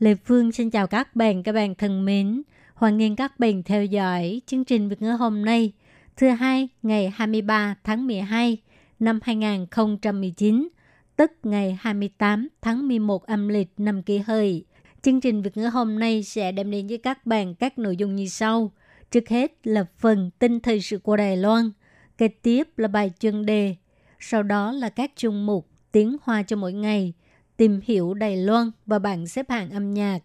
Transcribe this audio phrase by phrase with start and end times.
[0.00, 2.42] Lê Phương xin chào các bạn, các bạn thân mến.
[2.74, 5.72] Hoan nghênh các bạn theo dõi chương trình Việt ngữ hôm nay,
[6.16, 8.58] thứ hai ngày 23 tháng 12
[8.98, 10.68] năm 2019,
[11.16, 14.64] tức ngày 28 tháng 11 âm lịch năm kỷ hợi.
[15.02, 18.16] Chương trình Việt ngữ hôm nay sẽ đem đến với các bạn các nội dung
[18.16, 18.72] như sau.
[19.10, 21.70] Trước hết là phần tin thời sự của Đài Loan,
[22.18, 23.76] kế tiếp là bài chuyên đề,
[24.20, 27.12] sau đó là các chung mục tiếng hoa cho mỗi ngày,
[27.60, 30.18] tìm hiểu Đài Loan và bảng xếp hạng âm nhạc.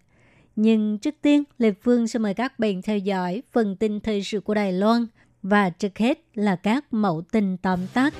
[0.55, 4.39] Nhưng trước tiên, Lê Phương sẽ mời các bạn theo dõi phần tin thời sự
[4.39, 5.05] của Đài Loan
[5.41, 8.13] và trước hết là các mẫu tin tóm tắt.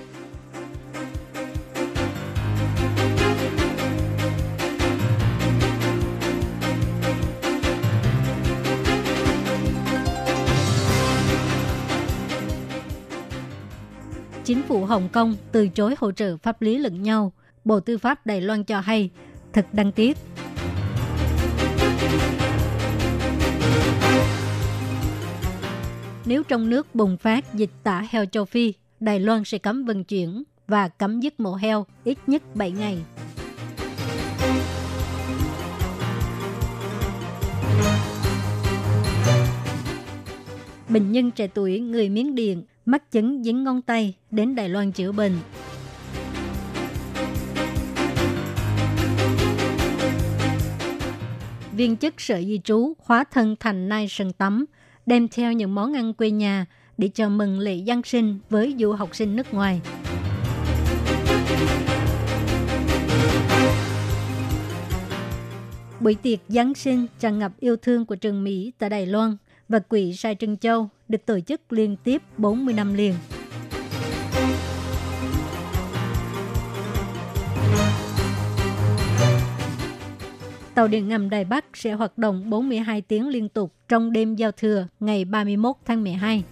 [14.44, 17.32] Chính phủ Hồng Kông từ chối hỗ trợ pháp lý lẫn nhau.
[17.66, 19.10] Bộ Tư pháp Đài Loan cho hay,
[19.54, 20.18] thật đáng tiếc.
[26.26, 30.04] Nếu trong nước bùng phát dịch tả heo châu Phi, Đài Loan sẽ cấm vận
[30.04, 32.98] chuyển và cấm giết mổ heo ít nhất 7 ngày.
[40.90, 44.92] Bệnh nhân trẻ tuổi người Miến Điện mắc chứng dính ngón tay đến Đài Loan
[44.92, 45.34] chữa bệnh.
[51.78, 54.66] Viên chức sở di trú hóa thân thành nai sân tắm,
[55.06, 56.66] đem theo những món ăn quê nhà
[56.98, 59.82] để chào mừng lễ Giáng sinh với du học sinh nước ngoài.
[66.00, 69.38] Buổi tiệc Giáng sinh tràn ngập yêu thương của trường Mỹ tại Đài Loan
[69.70, 73.14] và quỹ Sai Trân Châu được tổ chức liên tiếp 40 năm liền.
[80.76, 84.52] Tàu điện ngầm Đài Bắc sẽ hoạt động 42 tiếng liên tục trong đêm giao
[84.52, 86.44] thừa ngày 31 tháng 12.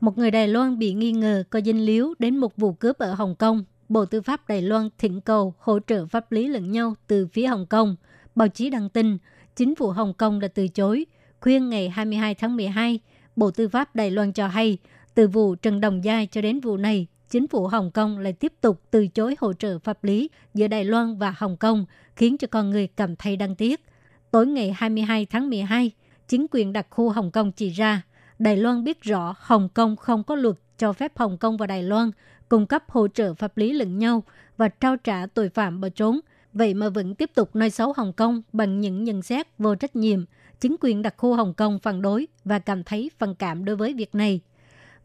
[0.00, 3.14] Một người Đài Loan bị nghi ngờ có dinh líu đến một vụ cướp ở
[3.14, 3.64] Hồng Kông.
[3.88, 7.46] Bộ Tư pháp Đài Loan thỉnh cầu hỗ trợ pháp lý lẫn nhau từ phía
[7.46, 7.96] Hồng Kông.
[8.34, 9.18] Báo chí đăng tin,
[9.56, 11.06] chính phủ Hồng Kông đã từ chối.
[11.40, 13.00] Khuyên ngày 22 tháng 12,
[13.36, 14.78] Bộ Tư pháp Đài Loan cho hay,
[15.14, 18.52] từ vụ Trần Đồng Giai cho đến vụ này, chính phủ Hồng Kông lại tiếp
[18.60, 21.84] tục từ chối hỗ trợ pháp lý giữa Đài Loan và Hồng Kông,
[22.16, 23.84] khiến cho con người cảm thấy đáng tiếc.
[24.30, 25.90] Tối ngày 22 tháng 12,
[26.28, 28.02] chính quyền đặc khu Hồng Kông chỉ ra,
[28.38, 31.82] Đài Loan biết rõ Hồng Kông không có luật cho phép Hồng Kông và Đài
[31.82, 32.10] Loan
[32.48, 34.22] cung cấp hỗ trợ pháp lý lẫn nhau
[34.56, 36.20] và trao trả tội phạm bỏ trốn.
[36.52, 39.96] Vậy mà vẫn tiếp tục nói xấu Hồng Kông bằng những nhận xét vô trách
[39.96, 40.24] nhiệm.
[40.60, 43.94] Chính quyền đặc khu Hồng Kông phản đối và cảm thấy phản cảm đối với
[43.94, 44.40] việc này.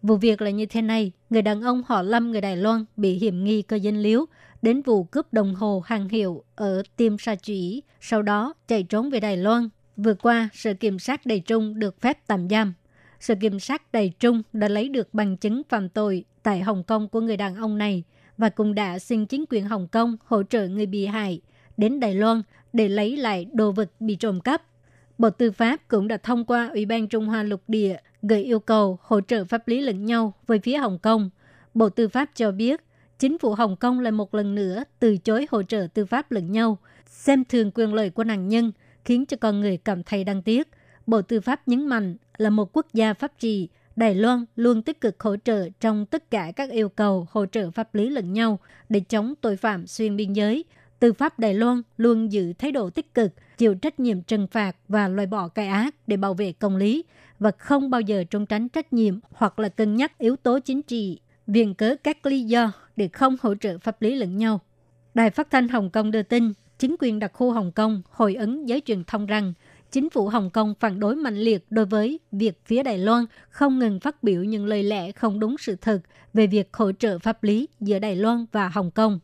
[0.01, 3.13] Vụ việc là như thế này, người đàn ông họ Lâm người Đài Loan bị
[3.13, 4.25] hiểm nghi cơ dân liếu
[4.61, 9.09] đến vụ cướp đồng hồ hàng hiệu ở Tiêm Sa Chủy, sau đó chạy trốn
[9.09, 9.69] về Đài Loan.
[9.97, 12.73] Vừa qua, Sở Kiểm sát Đài Trung được phép tạm giam.
[13.19, 17.09] Sở Kiểm sát Đài Trung đã lấy được bằng chứng phạm tội tại Hồng Kông
[17.09, 18.03] của người đàn ông này
[18.37, 21.41] và cũng đã xin chính quyền Hồng Kông hỗ trợ người bị hại
[21.77, 22.41] đến Đài Loan
[22.73, 24.63] để lấy lại đồ vật bị trộm cắp.
[25.17, 28.59] Bộ Tư pháp cũng đã thông qua Ủy ban Trung Hoa lục địa gửi yêu
[28.59, 31.29] cầu hỗ trợ pháp lý lẫn nhau với phía Hồng Kông.
[31.73, 32.81] Bộ Tư pháp cho biết,
[33.19, 36.51] chính phủ Hồng Kông lại một lần nữa từ chối hỗ trợ tư pháp lẫn
[36.51, 38.71] nhau, xem thường quyền lợi của nạn nhân,
[39.05, 40.67] khiến cho con người cảm thấy đáng tiếc.
[41.07, 45.01] Bộ Tư pháp nhấn mạnh là một quốc gia pháp trị, Đài Loan luôn tích
[45.01, 48.59] cực hỗ trợ trong tất cả các yêu cầu hỗ trợ pháp lý lẫn nhau
[48.89, 50.65] để chống tội phạm xuyên biên giới.
[50.99, 54.75] Tư pháp Đài Loan luôn giữ thái độ tích cực, chịu trách nhiệm trừng phạt
[54.87, 57.03] và loại bỏ cái ác để bảo vệ công lý
[57.39, 60.81] và không bao giờ trốn tránh trách nhiệm hoặc là cân nhắc yếu tố chính
[60.81, 64.59] trị, viện cớ các lý do để không hỗ trợ pháp lý lẫn nhau.
[65.13, 68.69] Đài phát thanh Hồng Kông đưa tin, chính quyền đặc khu Hồng Kông hồi ứng
[68.69, 69.53] giới truyền thông rằng
[69.91, 73.79] chính phủ Hồng Kông phản đối mạnh liệt đối với việc phía Đài Loan không
[73.79, 75.99] ngừng phát biểu những lời lẽ không đúng sự thật
[76.33, 79.19] về việc hỗ trợ pháp lý giữa Đài Loan và Hồng Kông.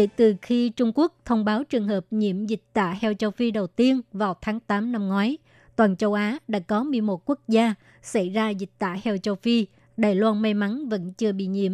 [0.00, 3.50] Kể từ khi Trung Quốc thông báo trường hợp nhiễm dịch tả heo châu Phi
[3.50, 5.38] đầu tiên vào tháng 8 năm ngoái,
[5.76, 9.66] toàn châu Á đã có 11 quốc gia xảy ra dịch tả heo châu Phi.
[9.96, 11.72] Đài Loan may mắn vẫn chưa bị nhiễm.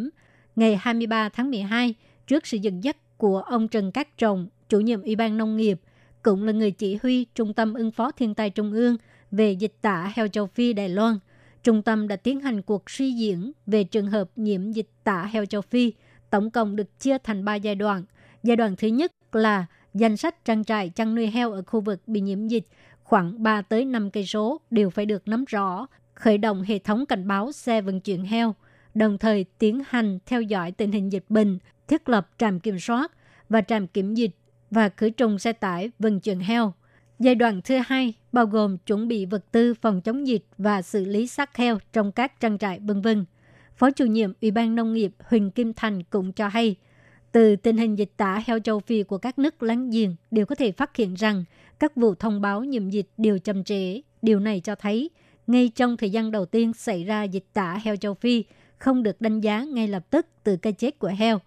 [0.56, 1.94] Ngày 23 tháng 12,
[2.26, 5.80] trước sự dẫn dắt của ông Trần Cát Trọng, chủ nhiệm Ủy ban Nông nghiệp,
[6.22, 8.96] cũng là người chỉ huy Trung tâm ứng phó thiên tai Trung ương
[9.30, 11.18] về dịch tả heo châu Phi Đài Loan.
[11.62, 15.46] Trung tâm đã tiến hành cuộc suy diễn về trường hợp nhiễm dịch tả heo
[15.46, 15.92] châu Phi,
[16.30, 18.04] tổng cộng được chia thành 3 giai đoạn.
[18.46, 22.02] Giai đoạn thứ nhất là danh sách trang trại chăn nuôi heo ở khu vực
[22.06, 22.66] bị nhiễm dịch
[23.02, 27.06] khoảng 3 tới 5 cây số đều phải được nắm rõ, khởi động hệ thống
[27.06, 28.54] cảnh báo xe vận chuyển heo,
[28.94, 31.58] đồng thời tiến hành theo dõi tình hình dịch bệnh,
[31.88, 33.12] thiết lập trạm kiểm soát
[33.48, 34.30] và trạm kiểm dịch
[34.70, 36.72] và khử trùng xe tải vận chuyển heo.
[37.18, 41.04] Giai đoạn thứ hai bao gồm chuẩn bị vật tư phòng chống dịch và xử
[41.04, 43.24] lý xác heo trong các trang trại vân vân.
[43.76, 46.76] Phó chủ nhiệm Ủy ban Nông nghiệp Huỳnh Kim Thành cũng cho hay,
[47.36, 50.54] từ tình hình dịch tả heo châu Phi của các nước láng giềng đều có
[50.54, 51.44] thể phát hiện rằng
[51.78, 54.00] các vụ thông báo nhiễm dịch đều chậm trễ.
[54.22, 55.10] Điều này cho thấy,
[55.46, 58.44] ngay trong thời gian đầu tiên xảy ra dịch tả heo châu Phi,
[58.78, 61.40] không được đánh giá ngay lập tức từ cái chết của heo.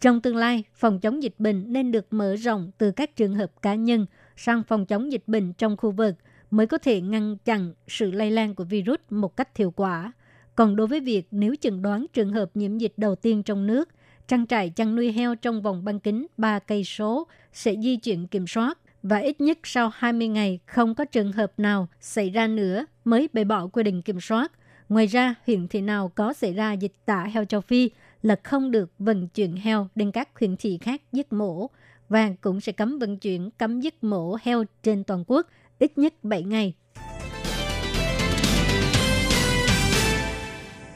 [0.00, 3.62] Trong tương lai, phòng chống dịch bệnh nên được mở rộng từ các trường hợp
[3.62, 4.06] cá nhân
[4.36, 6.14] sang phòng chống dịch bệnh trong khu vực
[6.50, 10.12] mới có thể ngăn chặn sự lây lan của virus một cách hiệu quả.
[10.54, 13.88] Còn đối với việc nếu chẩn đoán trường hợp nhiễm dịch đầu tiên trong nước,
[14.28, 18.26] trang trại chăn nuôi heo trong vòng bán kính 3 cây số sẽ di chuyển
[18.26, 22.46] kiểm soát và ít nhất sau 20 ngày không có trường hợp nào xảy ra
[22.46, 24.52] nữa mới bày bỏ quy định kiểm soát.
[24.88, 27.90] Ngoài ra, huyện thị nào có xảy ra dịch tả heo châu Phi
[28.22, 31.70] là không được vận chuyển heo đến các huyện thị khác giết mổ
[32.08, 35.46] và cũng sẽ cấm vận chuyển cấm giết mổ heo trên toàn quốc
[35.78, 36.74] ít nhất 7 ngày.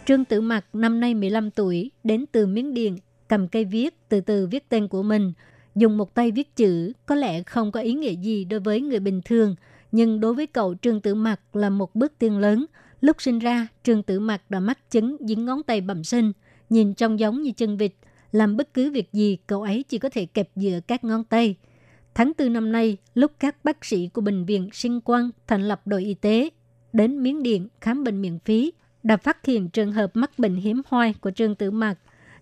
[0.07, 2.99] Trương Tử Mặc năm nay 15 tuổi, đến từ Miến Điện,
[3.31, 5.33] cầm cây viết, từ từ viết tên của mình.
[5.75, 9.01] Dùng một tay viết chữ có lẽ không có ý nghĩa gì đối với người
[9.01, 9.55] bình thường,
[9.93, 12.67] nhưng đối với cậu Trương Tử Mặc là một bước tiến lớn.
[13.01, 16.33] Lúc sinh ra, Trương Tử Mặc đã mắc chứng dính ngón tay bẩm sinh,
[16.71, 17.93] nhìn trông giống như chân vịt.
[18.33, 21.57] Làm bất cứ việc gì, cậu ấy chỉ có thể kẹp giữa các ngón tay.
[22.15, 25.83] Tháng 4 năm nay, lúc các bác sĩ của Bệnh viện Sinh Quang thành lập
[25.87, 26.51] đội y tế
[26.93, 28.73] đến Miến Điện khám bệnh miễn phí,
[29.03, 31.99] đã phát hiện trường hợp mắc bệnh hiếm hoi của Trương Tử Mặc.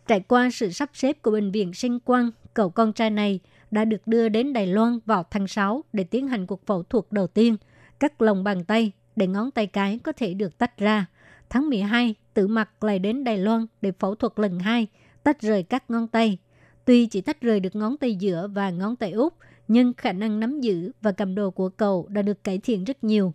[0.08, 3.40] Trải qua sự sắp xếp của Bệnh viện Sinh Quang, cậu con trai này
[3.70, 7.04] đã được đưa đến Đài Loan vào tháng 6 để tiến hành cuộc phẫu thuật
[7.10, 7.56] đầu tiên,
[8.00, 11.06] cắt lòng bàn tay để ngón tay cái có thể được tách ra.
[11.50, 14.86] Tháng 12, Tử Mặc lại đến Đài Loan để phẫu thuật lần hai,
[15.22, 16.38] tách rời các ngón tay.
[16.84, 19.32] Tuy chỉ tách rời được ngón tay giữa và ngón tay út,
[19.68, 23.04] nhưng khả năng nắm giữ và cầm đồ của cậu đã được cải thiện rất
[23.04, 23.32] nhiều.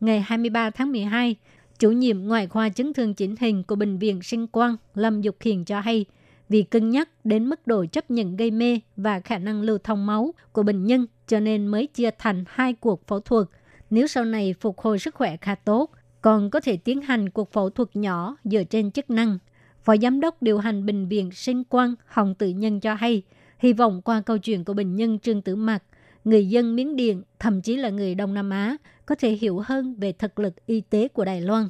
[0.00, 1.36] Ngày 23 tháng 12,
[1.80, 5.36] chủ nhiệm ngoại khoa chấn thương chỉnh hình của Bệnh viện Sinh Quang Lâm Dục
[5.40, 6.04] Hiền cho hay,
[6.48, 10.06] vì cân nhắc đến mức độ chấp nhận gây mê và khả năng lưu thông
[10.06, 13.46] máu của bệnh nhân cho nên mới chia thành hai cuộc phẫu thuật.
[13.90, 15.90] Nếu sau này phục hồi sức khỏe khá tốt,
[16.22, 19.38] còn có thể tiến hành cuộc phẫu thuật nhỏ dựa trên chức năng.
[19.82, 23.22] Phó Giám đốc điều hành Bệnh viện Sinh Quang Hồng Tự Nhân cho hay,
[23.58, 25.82] hy vọng qua câu chuyện của bệnh nhân Trương Tử Mạc,
[26.24, 28.76] người dân Miến Điện, thậm chí là người Đông Nam Á,
[29.06, 31.68] có thể hiểu hơn về thực lực y tế của Đài Loan.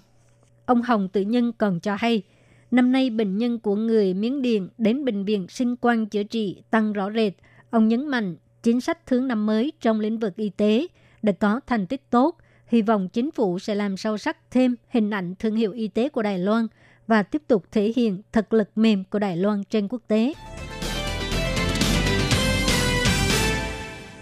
[0.66, 2.22] Ông Hồng Tự Nhân còn cho hay,
[2.70, 6.62] năm nay bệnh nhân của người Miến Điện đến bệnh viện sinh quan chữa trị
[6.70, 7.32] tăng rõ rệt.
[7.70, 10.86] Ông nhấn mạnh chính sách thương năm mới trong lĩnh vực y tế
[11.22, 12.36] đã có thành tích tốt,
[12.66, 16.08] hy vọng chính phủ sẽ làm sâu sắc thêm hình ảnh thương hiệu y tế
[16.08, 16.66] của Đài Loan
[17.06, 20.32] và tiếp tục thể hiện thực lực mềm của Đài Loan trên quốc tế.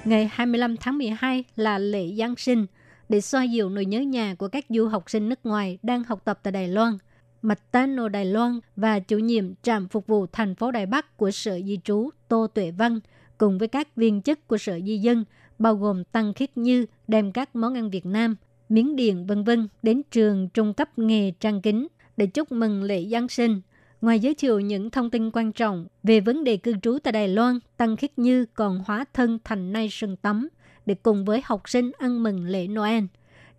[0.08, 2.66] Ngày 25 tháng 12 là lễ Giáng sinh
[3.08, 6.22] để xoa dịu nỗi nhớ nhà của các du học sinh nước ngoài đang học
[6.24, 6.98] tập tại Đài Loan.
[7.42, 11.30] Mạch Tano Đài Loan và chủ nhiệm trạm phục vụ thành phố Đài Bắc của
[11.30, 13.00] Sở Di trú Tô Tuệ Văn
[13.38, 15.24] cùng với các viên chức của Sở Di dân
[15.58, 18.36] bao gồm Tăng Khiết Như đem các món ăn Việt Nam,
[18.68, 21.86] miếng điện vân vân đến trường trung cấp nghề trang kính
[22.16, 23.60] để chúc mừng lễ Giáng sinh.
[24.00, 27.28] Ngoài giới thiệu những thông tin quan trọng về vấn đề cư trú tại Đài
[27.28, 30.48] Loan, Tăng Khiết Như còn hóa thân thành nay Sừng tắm
[30.86, 33.04] để cùng với học sinh ăn mừng lễ Noel.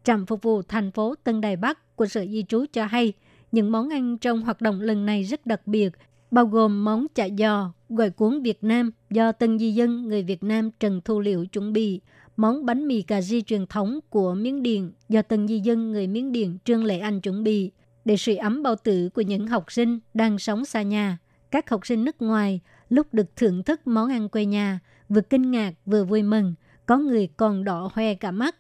[0.04, 3.14] Trạm phục vụ thành phố Tân Đài Bắc của Sở Di trú cho hay,
[3.52, 5.90] những món ăn trong hoạt động lần này rất đặc biệt,
[6.32, 10.44] bao gồm món chả giò, gỏi cuốn Việt Nam do tân di dân người Việt
[10.44, 12.02] Nam Trần Thu Liệu chuẩn bị,
[12.38, 16.08] món bánh mì cà ri truyền thống của Miến Điện do tân di dân người
[16.08, 17.72] Miến Điện Trương Lệ Anh chuẩn bị,
[18.10, 21.18] để sưởi ấm bao tử của những học sinh đang sống xa nhà.
[21.52, 25.52] Các học sinh nước ngoài lúc được thưởng thức món ăn quê nhà, vừa kinh
[25.52, 26.54] ngạc vừa vui mừng,
[26.86, 28.56] có người còn đỏ hoe cả mắt.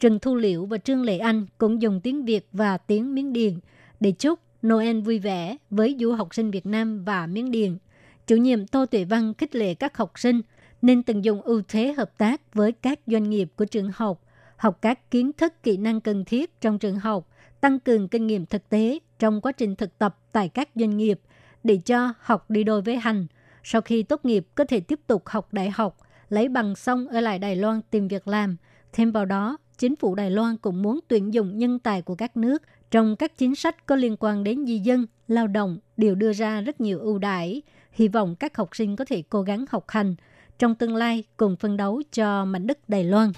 [0.00, 3.60] Trần Thu Liễu và Trương Lệ Anh cũng dùng tiếng Việt và tiếng Miến Điện
[4.00, 7.78] để chúc Noel vui vẻ với du học sinh Việt Nam và Miến Điện.
[8.26, 10.40] Chủ nhiệm Tô Tuệ Văn khích lệ các học sinh
[10.82, 14.24] nên tận dụng ưu thế hợp tác với các doanh nghiệp của trường học,
[14.56, 17.28] học các kiến thức kỹ năng cần thiết trong trường học,
[17.64, 21.20] tăng cường kinh nghiệm thực tế trong quá trình thực tập tại các doanh nghiệp
[21.62, 23.26] để cho học đi đôi với hành.
[23.62, 25.96] Sau khi tốt nghiệp có thể tiếp tục học đại học,
[26.28, 28.56] lấy bằng xong ở lại Đài Loan tìm việc làm.
[28.92, 32.36] Thêm vào đó, chính phủ Đài Loan cũng muốn tuyển dụng nhân tài của các
[32.36, 36.32] nước trong các chính sách có liên quan đến di dân, lao động đều đưa
[36.32, 37.62] ra rất nhiều ưu đãi.
[37.92, 40.14] Hy vọng các học sinh có thể cố gắng học hành,
[40.58, 43.32] trong tương lai cùng phân đấu cho mảnh đất Đài Loan.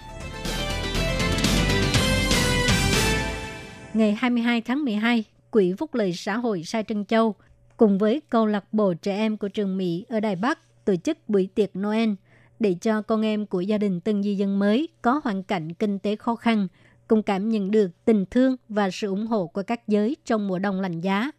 [3.96, 7.34] Ngày 22 tháng 12, Quỹ Phúc lợi xã hội Sai Trân Châu
[7.76, 11.18] cùng với câu lạc bộ trẻ em của trường Mỹ ở Đài Bắc tổ chức
[11.28, 12.10] buổi tiệc Noel
[12.58, 15.98] để cho con em của gia đình tân di dân mới có hoàn cảnh kinh
[15.98, 16.68] tế khó khăn
[17.08, 20.58] cùng cảm nhận được tình thương và sự ủng hộ của các giới trong mùa
[20.58, 21.30] đông lạnh giá.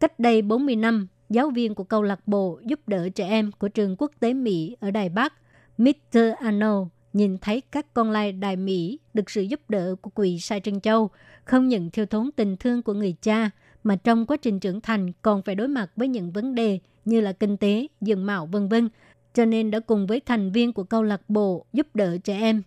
[0.00, 3.68] Cách đây 40 năm, giáo viên của câu lạc bộ giúp đỡ trẻ em của
[3.68, 5.32] trường quốc tế Mỹ ở Đài Bắc,
[5.78, 6.18] Mr.
[6.40, 10.60] Arnold, nhìn thấy các con lai Đài Mỹ được sự giúp đỡ của quỷ Sai
[10.60, 11.10] Trân Châu,
[11.44, 13.50] không những thiêu thốn tình thương của người cha,
[13.84, 17.20] mà trong quá trình trưởng thành còn phải đối mặt với những vấn đề như
[17.20, 18.88] là kinh tế, diện mạo vân vân,
[19.34, 22.62] cho nên đã cùng với thành viên của câu lạc bộ giúp đỡ trẻ em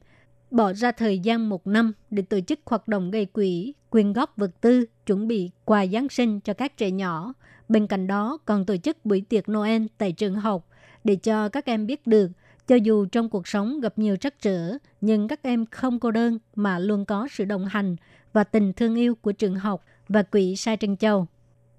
[0.51, 4.38] bỏ ra thời gian một năm để tổ chức hoạt động gây quỹ, quyên góp
[4.38, 7.34] vật tư, chuẩn bị quà Giáng sinh cho các trẻ nhỏ.
[7.70, 10.68] Bên cạnh đó còn tổ chức buổi tiệc Noel tại trường học
[11.04, 12.32] để cho các em biết được
[12.68, 16.40] cho dù trong cuộc sống gặp nhiều trắc trở, nhưng các em không cô đơn
[16.56, 17.96] mà luôn có sự đồng hành
[18.34, 21.28] và tình thương yêu của trường học và quỹ Sai Trân Châu.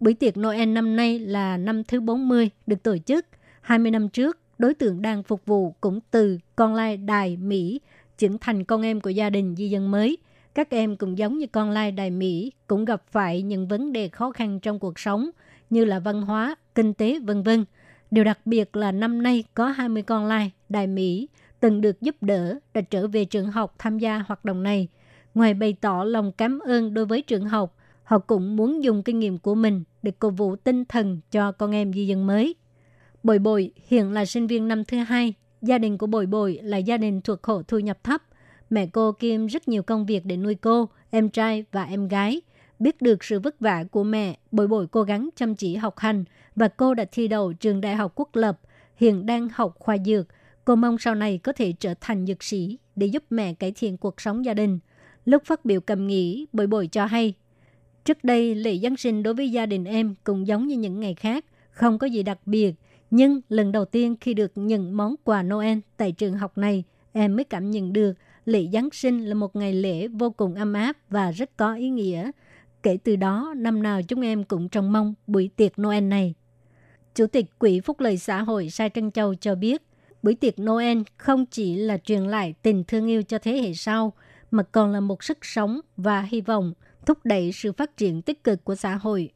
[0.01, 3.27] Buổi tiệc Noel năm nay là năm thứ 40 được tổ chức.
[3.61, 7.81] 20 năm trước, đối tượng đang phục vụ cũng từ con lai đài Mỹ
[8.19, 10.19] trưởng thành con em của gia đình di dân mới.
[10.55, 14.09] Các em cũng giống như con lai đài Mỹ cũng gặp phải những vấn đề
[14.09, 15.31] khó khăn trong cuộc sống
[15.71, 17.65] như là văn hóa, kinh tế vân vân.
[18.11, 21.29] Điều đặc biệt là năm nay có 20 con lai đài Mỹ
[21.61, 24.89] từng được giúp đỡ đã trở về trường học tham gia hoạt động này.
[25.35, 29.19] Ngoài bày tỏ lòng cảm ơn đối với trường học, họ cũng muốn dùng kinh
[29.19, 32.55] nghiệm của mình để cổ vũ tinh thần cho con em di dân mới.
[33.23, 36.77] bồi bồi hiện là sinh viên năm thứ hai Gia đình của bồi bồi là
[36.77, 38.23] gia đình thuộc hộ thu nhập thấp.
[38.71, 42.41] Mẹ cô kiêm rất nhiều công việc để nuôi cô, em trai và em gái.
[42.79, 46.25] Biết được sự vất vả của mẹ, bồi bồi cố gắng chăm chỉ học hành
[46.59, 48.61] và cô đã thi đậu trường đại học quốc lập,
[48.97, 50.27] hiện đang học khoa dược.
[50.65, 53.97] Cô mong sau này có thể trở thành dược sĩ để giúp mẹ cải thiện
[53.97, 54.79] cuộc sống gia đình.
[55.25, 57.35] Lúc phát biểu cầm nghỉ, bồi bồi cho hay,
[58.05, 61.15] Trước đây, lễ Giáng sinh đối với gia đình em cũng giống như những ngày
[61.15, 62.75] khác, không có gì đặc biệt–
[63.11, 67.37] nhưng lần đầu tiên khi được nhận món quà Noel tại trường học này, em
[67.37, 68.13] mới cảm nhận được
[68.45, 71.91] lễ Giáng sinh là một ngày lễ vô cùng ấm áp và rất có ý
[71.91, 72.31] nghĩa.
[72.83, 76.35] Kể từ đó, năm nào chúng em cũng trông mong buổi tiệc Noel này.
[77.19, 79.83] Chủ tịch Quỹ Phúc lợi xã hội Sai Trân Châu cho biết,
[80.23, 84.13] buổi tiệc Noel không chỉ là truyền lại tình thương yêu cho thế hệ sau,
[84.51, 86.73] mà còn là một sức sống và hy vọng
[87.07, 89.31] thúc đẩy sự phát triển tích cực của xã hội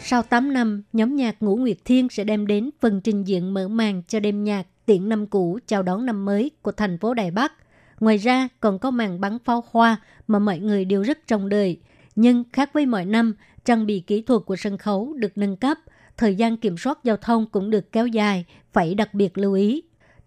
[0.00, 3.68] Sau 8 năm, nhóm nhạc Ngũ Nguyệt Thiên sẽ đem đến phần trình diễn mở
[3.68, 7.30] màn cho đêm nhạc tiễn năm cũ chào đón năm mới của thành phố Đài
[7.30, 7.52] Bắc.
[8.00, 11.80] Ngoài ra, còn có màn bắn pháo hoa mà mọi người đều rất trông đợi.
[12.20, 13.34] Nhưng khác với mọi năm,
[13.68, 15.78] trang bị kỹ thuật của sân khấu được nâng cấp,
[16.16, 19.82] thời gian kiểm soát giao thông cũng được kéo dài, phải đặc biệt lưu ý.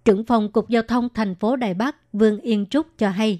[0.05, 3.39] Trưởng phòng Cục Giao thông thành phố Đài Bắc Vương Yên Trúc cho hay.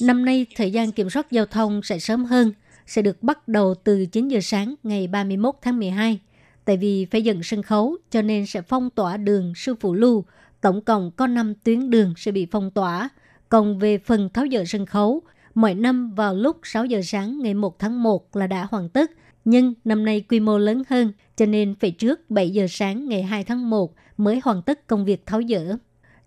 [0.00, 2.52] Năm nay, thời gian kiểm soát giao thông sẽ sớm hơn,
[2.86, 6.18] sẽ được bắt đầu từ 9 giờ sáng ngày 31 tháng 12.
[6.64, 10.24] Tại vì phải dựng sân khấu cho nên sẽ phong tỏa đường Sư Phụ Lưu.
[10.60, 13.08] Tổng cộng có 5 tuyến đường sẽ bị phong tỏa.
[13.48, 15.22] Còn về phần tháo dỡ sân khấu,
[15.54, 19.10] mọi năm vào lúc 6 giờ sáng ngày 1 tháng 1 là đã hoàn tất.
[19.44, 23.22] Nhưng năm nay quy mô lớn hơn, cho nên phải trước 7 giờ sáng ngày
[23.22, 25.76] 2 tháng 1 mới hoàn tất công việc tháo dỡ.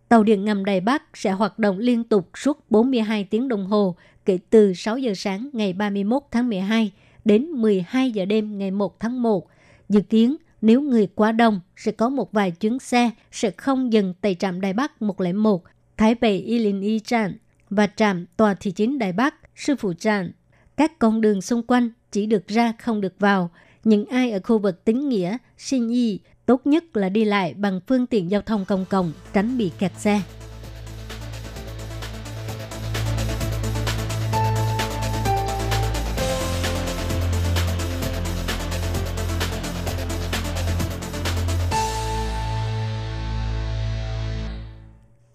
[0.09, 3.95] Tàu điện ngầm Đài Bắc sẽ hoạt động liên tục suốt 42 tiếng đồng hồ
[4.25, 6.91] kể từ 6 giờ sáng ngày 31 tháng 12
[7.25, 9.47] đến 12 giờ đêm ngày 1 tháng 1.
[9.89, 14.13] Dự kiến nếu người quá đông sẽ có một vài chuyến xe sẽ không dừng
[14.21, 15.63] tại trạm Đài Bắc 101,
[15.97, 17.37] Thái Bình Y Linh Y Chan
[17.69, 20.31] và trạm tòa thị chính Đài Bắc, Sư Phụ Trạm.
[20.77, 23.49] Các con đường xung quanh chỉ được ra không được vào.
[23.83, 27.79] Những ai ở khu vực tính nghĩa, sinh y, tốt nhất là đi lại bằng
[27.87, 30.21] phương tiện giao thông công cộng, tránh bị kẹt xe.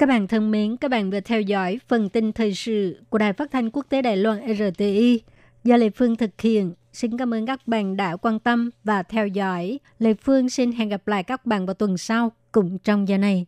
[0.00, 3.33] Các bạn thân mến, các bạn vừa theo dõi phần tin thời sự của Đài
[3.33, 5.21] Phát thanh Quốc tế Đài Loan RTI
[5.64, 6.75] do Lê Phương thực hiện.
[6.92, 9.78] Xin cảm ơn các bạn đã quan tâm và theo dõi.
[9.99, 12.33] Lê Phương xin hẹn gặp lại các bạn vào tuần sau.
[12.52, 13.47] cũng trong giờ này.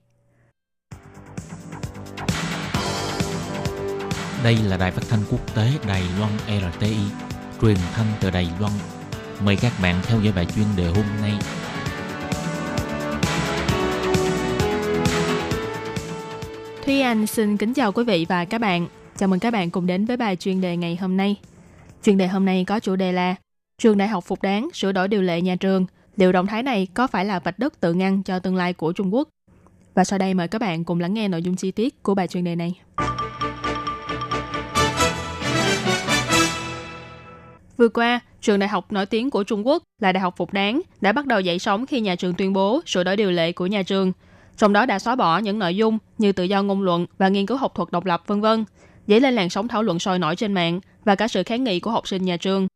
[4.44, 6.32] Đây là đài phát thanh quốc tế Đài Loan
[6.72, 6.96] RTI,
[7.62, 8.72] truyền thanh từ Đài Loan.
[9.44, 11.32] Mời các bạn theo dõi bài chuyên đề hôm nay.
[16.84, 18.86] Thúy Anh xin kính chào quý vị và các bạn.
[19.16, 21.36] Chào mừng các bạn cùng đến với bài chuyên đề ngày hôm nay.
[22.02, 23.34] Chuyên đề hôm nay có chủ đề là
[23.78, 25.86] Trường đại học phục đáng sửa đổi điều lệ nhà trường.
[26.16, 28.92] Liệu động thái này có phải là vạch đất tự ngăn cho tương lai của
[28.92, 29.28] Trung Quốc?
[29.94, 32.28] Và sau đây mời các bạn cùng lắng nghe nội dung chi tiết của bài
[32.28, 32.80] chuyên đề này.
[37.76, 40.80] Vừa qua, trường đại học nổi tiếng của Trung Quốc là Đại học Phục Đáng
[41.00, 43.66] đã bắt đầu dậy sóng khi nhà trường tuyên bố sửa đổi điều lệ của
[43.66, 44.12] nhà trường.
[44.62, 47.46] Trong đó đã xóa bỏ những nội dung như tự do ngôn luận và nghiên
[47.46, 48.64] cứu học thuật độc lập vân vân,
[49.06, 51.80] dấy lên làn sóng thảo luận sôi nổi trên mạng và cả sự kháng nghị
[51.80, 52.66] của học sinh nhà trường.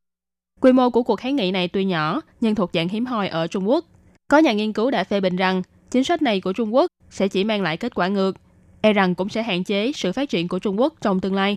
[0.61, 3.47] Quy mô của cuộc kháng nghị này tuy nhỏ nhưng thuộc dạng hiếm hoi ở
[3.47, 3.85] Trung Quốc.
[4.29, 7.29] Có nhà nghiên cứu đã phê bình rằng chính sách này của Trung Quốc sẽ
[7.29, 8.37] chỉ mang lại kết quả ngược,
[8.81, 11.57] e rằng cũng sẽ hạn chế sự phát triển của Trung Quốc trong tương lai.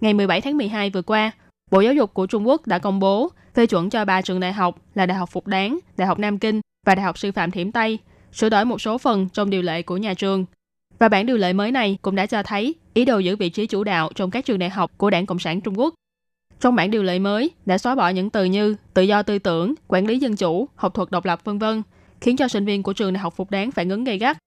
[0.00, 1.30] Ngày 17 tháng 12 vừa qua,
[1.70, 4.52] Bộ Giáo dục của Trung Quốc đã công bố phê chuẩn cho ba trường đại
[4.52, 7.50] học là Đại học Phục Đáng, Đại học Nam Kinh và Đại học Sư phạm
[7.50, 7.98] Thiểm Tây
[8.32, 10.44] sửa đổi một số phần trong điều lệ của nhà trường.
[10.98, 13.66] Và bản điều lệ mới này cũng đã cho thấy ý đồ giữ vị trí
[13.66, 15.94] chủ đạo trong các trường đại học của Đảng Cộng sản Trung Quốc.
[16.60, 19.74] Trong bản điều lệ mới đã xóa bỏ những từ như tự do tư tưởng,
[19.88, 21.82] quản lý dân chủ, học thuật độc lập vân vân,
[22.20, 24.38] khiến cho sinh viên của trường đại học Phục Đáng phản ứng gay gắt.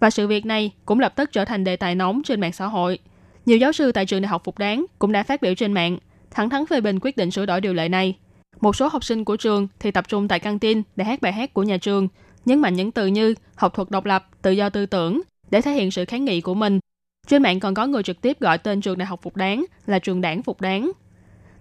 [0.00, 2.66] Và sự việc này cũng lập tức trở thành đề tài nóng trên mạng xã
[2.66, 2.98] hội.
[3.46, 5.98] Nhiều giáo sư tại trường đại học Phục Đáng cũng đã phát biểu trên mạng
[6.30, 8.16] thẳng thắn phê bình quyết định sửa đổi điều lệ này.
[8.60, 11.32] Một số học sinh của trường thì tập trung tại căng tin để hát bài
[11.32, 12.08] hát của nhà trường,
[12.44, 15.20] nhấn mạnh những từ như học thuật độc lập, tự do tư tưởng
[15.50, 16.80] để thể hiện sự kháng nghị của mình.
[17.26, 19.98] Trên mạng còn có người trực tiếp gọi tên trường đại học Phục Đáng là
[19.98, 20.92] trường đảng Phục Đáng.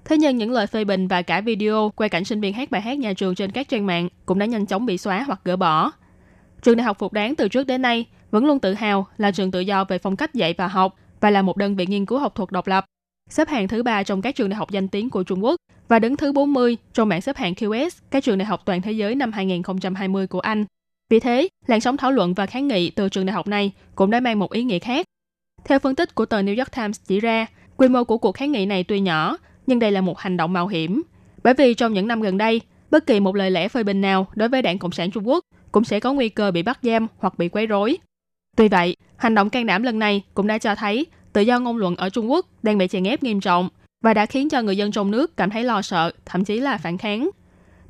[0.06, 2.82] Thế nhưng những lời phê bình và cả video quay cảnh sinh viên hát bài
[2.82, 5.56] hát nhà trường trên các trang mạng cũng đã nhanh chóng bị xóa hoặc gỡ
[5.56, 5.92] bỏ.
[6.62, 9.52] Trường đại học Phục Đáng từ trước đến nay vẫn luôn tự hào là trường
[9.52, 12.20] tự do về phong cách dạy và học và là một đơn vị nghiên cứu
[12.20, 12.86] học thuật độc lập
[13.30, 15.56] xếp hạng thứ ba trong các trường đại học danh tiếng của Trung Quốc
[15.90, 18.92] và đứng thứ 40 trong bảng xếp hạng QS các trường đại học toàn thế
[18.92, 20.66] giới năm 2020 của Anh.
[21.10, 24.12] Vì thế, làn sóng thảo luận và kháng nghị từ trường đại học này cũng
[24.12, 25.06] đã mang một ý nghĩa khác.
[25.66, 27.46] Theo phân tích của tờ New York Times chỉ ra,
[27.78, 30.54] quy mô của cuộc kháng nghị này tuy nhỏ, nhưng đây là một hành động
[30.54, 31.02] mạo hiểm.
[31.44, 34.28] Bởi vì trong những năm gần đây, bất kỳ một lời lẽ phê bình nào
[34.36, 37.08] đối với Đảng Cộng sản Trung Quốc cũng sẽ có nguy cơ bị bắt giam
[37.18, 37.98] hoặc bị quấy rối.
[38.58, 41.78] Tuy vậy, hành động can đảm lần này cũng đã cho thấy tự do ngôn
[41.78, 43.70] luận ở Trung Quốc đang bị chèn ép nghiêm trọng
[44.02, 46.78] và đã khiến cho người dân trong nước cảm thấy lo sợ, thậm chí là
[46.78, 47.30] phản kháng.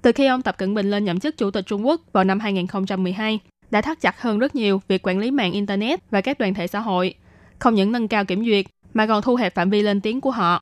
[0.02, 2.40] Từ khi ông Tập Cận Bình lên nhậm chức Chủ tịch Trung Quốc vào năm
[2.40, 3.40] 2012,
[3.72, 6.68] đã thắt chặt hơn rất nhiều việc quản lý mạng Internet và các đoàn thể
[6.68, 7.14] xã hội,
[7.60, 10.32] không những nâng cao kiểm duyệt mà còn thu hẹp phạm vi lên tiếng của
[10.32, 10.62] họ.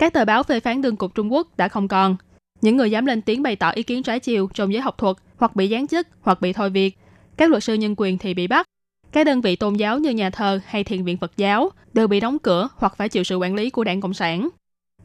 [0.00, 2.16] Các tờ báo phê phán đương cục Trung Quốc đã không còn.
[2.60, 5.16] Những người dám lên tiếng bày tỏ ý kiến trái chiều trong giới học thuật
[5.36, 6.98] hoặc bị giáng chức hoặc bị thôi việc.
[7.36, 8.66] Các luật sư nhân quyền thì bị bắt
[9.12, 12.20] các đơn vị tôn giáo như nhà thờ hay thiền viện Phật giáo đều bị
[12.20, 14.48] đóng cửa hoặc phải chịu sự quản lý của đảng Cộng sản.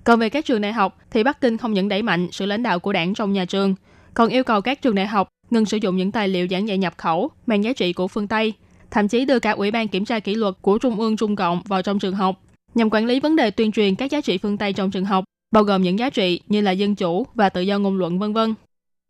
[0.07, 2.63] Còn về các trường đại học thì Bắc Kinh không những đẩy mạnh sự lãnh
[2.63, 3.75] đạo của đảng trong nhà trường,
[4.13, 6.77] còn yêu cầu các trường đại học ngừng sử dụng những tài liệu giảng dạy
[6.77, 8.53] nhập khẩu mang giá trị của phương Tây,
[8.91, 11.61] thậm chí đưa cả Ủy ban Kiểm tra Kỷ luật của Trung ương Trung Cộng
[11.65, 12.41] vào trong trường học,
[12.75, 15.23] nhằm quản lý vấn đề tuyên truyền các giá trị phương Tây trong trường học,
[15.51, 18.33] bao gồm những giá trị như là dân chủ và tự do ngôn luận vân
[18.33, 18.53] vân.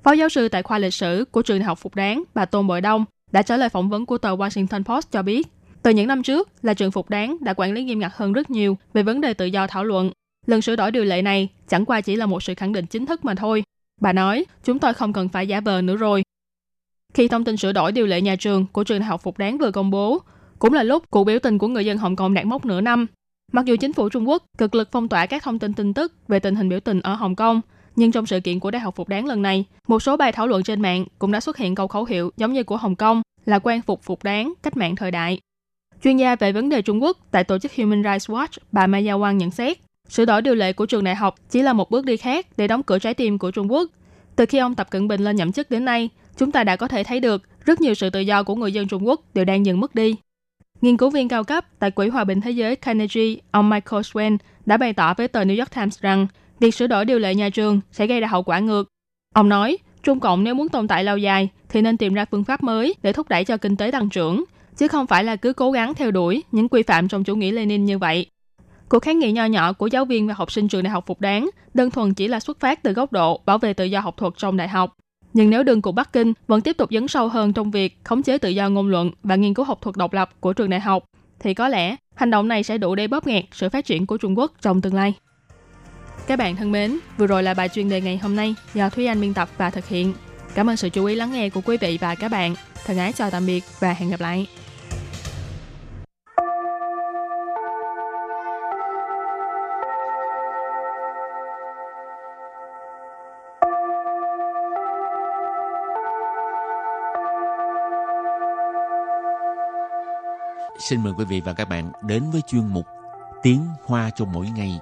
[0.04, 2.68] Phó giáo sư tại khoa lịch sử của trường đại học Phục Đáng, bà Tôn
[2.68, 5.48] Bội Đông đã trả lời phỏng vấn của tờ Washington Post cho biết,
[5.84, 8.50] từ những năm trước là trường Phục Đáng đã quản lý nghiêm ngặt hơn rất
[8.50, 10.12] nhiều về vấn đề tự do thảo luận.
[10.48, 13.06] Lần sửa đổi điều lệ này chẳng qua chỉ là một sự khẳng định chính
[13.06, 13.64] thức mà thôi.
[14.02, 16.24] Bà nói, chúng tôi không cần phải giả vờ nữa rồi.
[17.14, 19.58] Khi thông tin sửa đổi điều lệ nhà trường của trường đại học Phục Đáng
[19.58, 20.22] vừa công bố,
[20.60, 23.06] cũng là lúc cuộc biểu tình của người dân Hồng Kông đạt mốc nửa năm.
[23.52, 26.14] Mặc dù chính phủ Trung Quốc cực lực phong tỏa các thông tin tin tức
[26.28, 27.62] về tình hình biểu tình ở Hồng Kông,
[27.96, 30.48] nhưng trong sự kiện của Đại học Phục Đáng lần này, một số bài thảo
[30.48, 33.22] luận trên mạng cũng đã xuất hiện câu khẩu hiệu giống như của Hồng Kông
[33.46, 35.40] là quan phục phục đáng, cách mạng thời đại.
[36.04, 39.14] Chuyên gia về vấn đề Trung Quốc tại tổ chức Human Rights Watch, bà Maya
[39.14, 39.78] Wang nhận xét,
[40.10, 42.68] sửa đổi điều lệ của trường đại học chỉ là một bước đi khác để
[42.68, 43.90] đóng cửa trái tim của Trung Quốc.
[44.36, 46.88] Từ khi ông Tập Cận Bình lên nhậm chức đến nay, chúng ta đã có
[46.88, 49.66] thể thấy được rất nhiều sự tự do của người dân Trung Quốc đều đang
[49.66, 50.16] dần mất đi.
[50.82, 54.38] Nghiên cứu viên cao cấp tại Quỹ Hòa bình Thế giới Carnegie, ông Michael Swain,
[54.66, 56.28] đã bày tỏ với tờ New York Times rằng
[56.60, 58.88] việc sửa đổi điều lệ nhà trường sẽ gây ra hậu quả ngược.
[59.36, 62.44] Ông nói, Trung Cộng nếu muốn tồn tại lâu dài thì nên tìm ra phương
[62.44, 64.44] pháp mới để thúc đẩy cho kinh tế tăng trưởng,
[64.78, 67.52] chứ không phải là cứ cố gắng theo đuổi những quy phạm trong chủ nghĩa
[67.52, 68.26] Lenin như vậy.
[68.90, 71.22] Cuộc kháng nghị nho nhỏ của giáo viên và học sinh trường đại học Phục
[71.22, 74.18] Đáng đơn thuần chỉ là xuất phát từ góc độ bảo vệ tự do học
[74.18, 74.98] thuật trong đại học.
[75.34, 78.24] Nhưng nếu đường của Bắc Kinh vẫn tiếp tục dấn sâu hơn trong việc khống
[78.24, 80.80] chế tự do ngôn luận và nghiên cứu học thuật độc lập của trường đại
[80.80, 81.04] học,
[81.40, 84.18] thì có lẽ hành động này sẽ đủ để bóp nghẹt sự phát triển của
[84.18, 85.14] Trung Quốc trong tương lai.
[86.28, 89.06] Các bạn thân mến, vừa rồi là bài chuyên đề ngày hôm nay do Thúy
[89.06, 90.14] Anh biên tập và thực hiện.
[90.56, 92.56] Cảm ơn sự chú ý lắng nghe của quý vị và các bạn.
[92.86, 94.48] Thân ái chào tạm biệt và hẹn gặp lại.
[110.80, 112.86] Xin mời quý vị và các bạn đến với chuyên mục
[113.44, 114.80] Tiếng Hoa cho mỗi ngày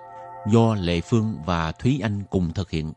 [0.51, 2.93] do Lệ Phương và Thúy Anh cùng thực hiện.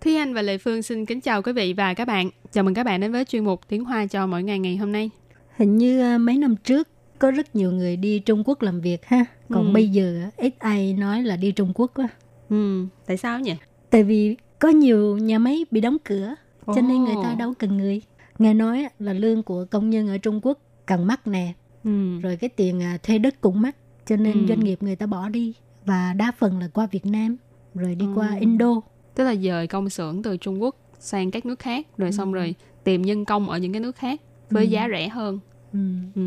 [0.00, 2.30] Thúy Anh và Lệ Phương xin kính chào quý vị và các bạn.
[2.52, 4.92] Chào mừng các bạn đến với chuyên mục Tiếng Hoa cho mỗi ngày ngày hôm
[4.92, 5.10] nay.
[5.56, 9.04] Hình như à, mấy năm trước có rất nhiều người đi Trung Quốc làm việc
[9.06, 9.24] ha.
[9.50, 9.72] Còn Ừ.
[9.74, 12.08] bây giờ ít ai nói là đi Trung Quốc quá.
[12.50, 13.54] Ừ, tại sao nhỉ?
[13.90, 16.34] Tại vì có nhiều nhà máy bị đóng cửa
[16.66, 17.34] cho nên người ta Ồ.
[17.38, 18.02] đâu cần người.
[18.38, 21.52] Nghe nói là lương của công nhân ở Trung Quốc càng mắc nè,
[21.84, 22.20] Ừ.
[22.20, 24.46] rồi cái tiền à, thuê đất cũng mắc, cho nên Ừ.
[24.48, 25.54] doanh nghiệp người ta bỏ đi
[25.84, 27.36] và đa phần là qua Việt Nam,
[27.74, 28.36] rồi đi qua Ừ.
[28.40, 28.80] Indo.
[29.14, 32.36] Tức là dời công xưởng từ Trung Quốc sang các nước khác rồi xong Ừ.
[32.36, 32.54] rồi
[32.84, 34.70] tìm nhân công ở những cái nước khác với Ừ.
[34.70, 35.38] giá rẻ hơn.
[35.72, 35.78] Ừ.
[36.14, 36.22] Ừ.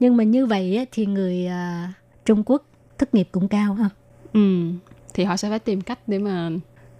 [0.00, 1.92] Nhưng mà như vậy thì người à,
[2.24, 2.66] Trung Quốc
[2.98, 3.88] thất nghiệp cũng cao ha.
[4.32, 4.70] Ừ.
[5.14, 6.50] Thì họ sẽ phải tìm cách để mà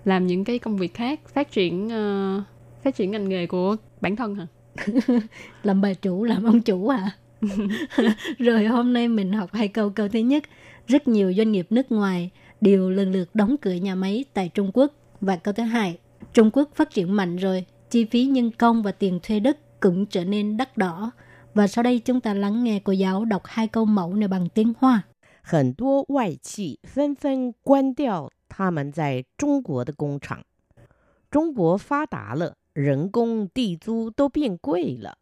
[0.05, 2.42] làm những cái công việc khác, phát triển ờ,
[2.85, 4.46] phát triển ngành nghề của bản thân hả?
[5.62, 7.11] làm bà chủ làm ông chủ à?
[8.38, 10.44] Rồi hôm nay mình học hai câu câu thứ nhất.
[10.87, 14.70] Rất nhiều doanh nghiệp nước ngoài đều lần lượt đóng cửa nhà máy tại Trung
[14.75, 14.92] Quốc.
[15.20, 15.98] Và câu thứ hai
[16.33, 20.07] Trung Quốc phát triển mạnh rồi chi phí nhân công và tiền thuê đất cũng
[20.07, 21.11] trở nên đắt đỏ.
[21.55, 24.48] Và sau đây chúng ta lắng nghe cô giáo đọc hai câu mẫu này bằng
[24.48, 25.03] tiếng Hoa
[25.41, 30.43] 很多外企纷纷关掉他们在中国的工厂。
[31.30, 35.17] 中国发达了，人工、地租都变贵了。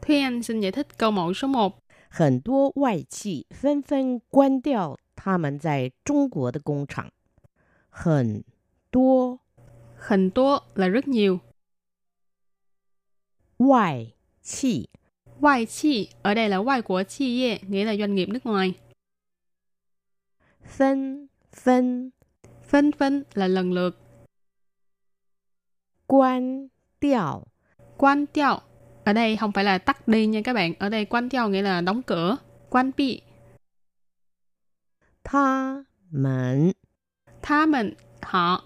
[0.00, 1.72] Thúy Anh xin giải thích câu mẫu số 1.
[2.10, 7.10] 很多外企纷纷关掉他们在中国的工厂。
[7.90, 8.44] 很
[8.90, 9.40] 多
[10.08, 11.40] Hình tố là rất nhiều.
[13.56, 14.88] 外企
[15.40, 18.74] Ngoại chi ở đây là ngoại của chi业, nghĩa là doanh nghiệp nước ngoài.
[20.69, 22.09] phân phân.
[22.63, 23.97] Phân phân là lần lượt.
[26.07, 26.67] Quan
[26.99, 27.43] tiệu.
[27.97, 28.61] Quan tiệu.
[29.05, 30.73] Ở đây không phải là tắt đi nha các bạn.
[30.79, 32.37] Ở đây quan tiệu nghĩa là đóng cửa.
[32.69, 33.21] Quan bị
[35.23, 35.75] tha
[36.09, 36.71] mẫn
[37.41, 38.63] tha mẫn họ.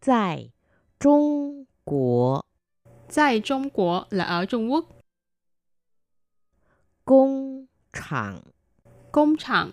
[0.00, 0.50] Tại
[1.00, 2.48] Trung Quốc
[3.14, 4.84] tại Trung Quốc là ở Trung Quốc.
[7.04, 8.40] Công trạng.
[9.12, 9.72] Công trạng.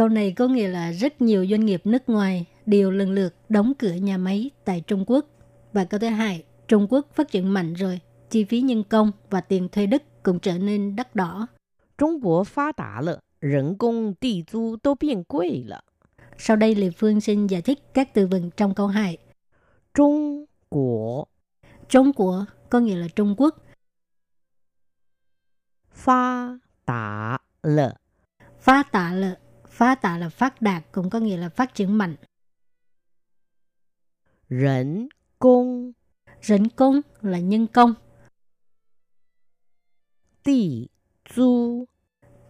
[0.00, 3.72] Câu này có nghĩa là rất nhiều doanh nghiệp nước ngoài đều lần lượt đóng
[3.78, 5.26] cửa nhà máy tại Trung Quốc.
[5.72, 9.40] Và câu thứ hai, Trung Quốc phát triển mạnh rồi, chi phí nhân công và
[9.40, 11.46] tiền thuê đất cũng trở nên đắt đỏ.
[11.98, 15.80] Trung Quốc phát đạt rồi, nhân công, địa du đều biến quý rồi.
[16.38, 19.18] Sau đây Lê Phương xin giải thích các từ vựng trong câu hai
[19.94, 21.28] Trung Quốc
[21.88, 23.56] Trung Quốc có nghĩa là Trung Quốc.
[25.90, 27.94] Phát đạt lợ
[28.58, 29.34] Phát đạt lợ
[29.70, 32.16] Phá tạ là phát đạt cũng có nghĩa là phát triển mạnh.
[34.48, 35.92] Rỉnh công
[36.42, 37.94] Rỉnh công là nhân công.
[40.42, 40.86] Tỷ
[41.24, 41.84] chu,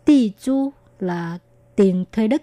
[0.05, 1.39] tỷ chu là
[1.77, 2.43] tiền thuê đất.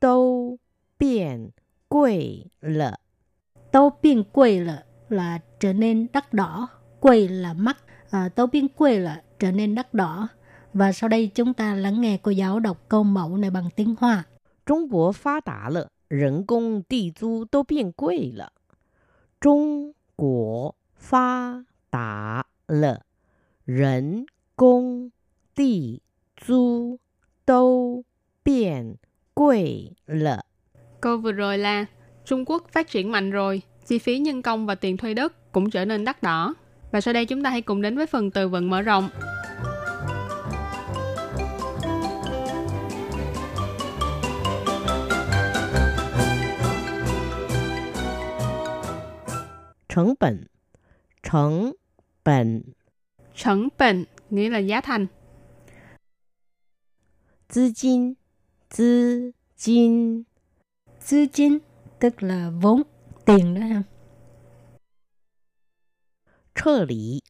[0.00, 0.56] Đâu
[0.98, 1.50] biển
[1.88, 2.96] quỷ lợ
[3.72, 6.68] Đâu biển quỷ lợ là trở nên đắt đỏ.
[7.00, 7.76] Quỷ là mắc.
[8.10, 10.28] À, đâu biển quỷ lợ trở nên đắt đỏ.
[10.74, 13.94] Và sau đây chúng ta lắng nghe cô giáo đọc câu mẫu này bằng tiếng
[13.98, 14.24] Hoa.
[14.66, 18.50] Trung Quốc phát đạt lợ, nhân công địa du đều biến quý lợ.
[19.40, 23.00] Trung Quốc phát đạt lợ,
[23.66, 24.24] nhân
[24.56, 25.08] công
[25.56, 25.96] địa
[26.46, 26.96] du
[27.46, 28.02] đều
[28.44, 28.94] biến
[29.34, 30.42] quý lợ.
[31.00, 31.86] Câu vừa rồi là
[32.24, 35.70] Trung Quốc phát triển mạnh rồi, chi phí nhân công và tiền thuê đất cũng
[35.70, 36.54] trở nên đắt đỏ.
[36.92, 39.08] Và sau đây chúng ta hãy cùng đến với phần từ vựng mở rộng.
[49.91, 50.47] 成本，
[51.23, 51.73] 成
[52.23, 52.63] 本，
[53.35, 55.07] Trấn bình nghĩa là giá thành.
[57.49, 58.15] 资金，
[58.69, 60.25] 资金，
[60.99, 61.59] 资金
[61.99, 62.83] tức là vốn,
[63.25, 63.83] tiền đó ha.
[66.55, 67.21] 撤离，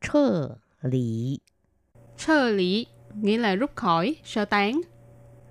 [0.00, 1.38] 撤离，
[2.16, 4.80] Sơ lý nghĩa là rút khỏi, sơ tán.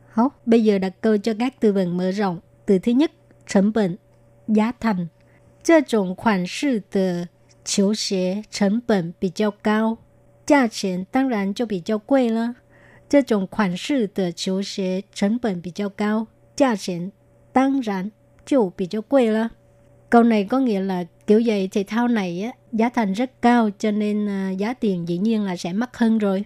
[0.09, 2.39] Hấu, bây giờ đặt câu cho các từ vựng mở rộng.
[2.65, 3.11] Từ thứ nhất,
[3.47, 3.97] 成本,
[4.47, 5.07] giá thành.
[5.63, 7.29] 这种款式的
[7.63, 9.97] 球鞋成本比较高，
[10.45, 12.55] 价钱当然就比较贵了。
[13.07, 17.11] 这种款式的球鞋成本比较高，价钱
[17.51, 18.11] 当然
[18.45, 19.51] 就比较贵了。
[20.09, 23.91] Câu này có nghĩa là kiểu giày thể thao này á, giá thành rất cao cho
[23.91, 26.45] nên à, giá tiền dĩ nhiên là sẽ mắc hơn rồi.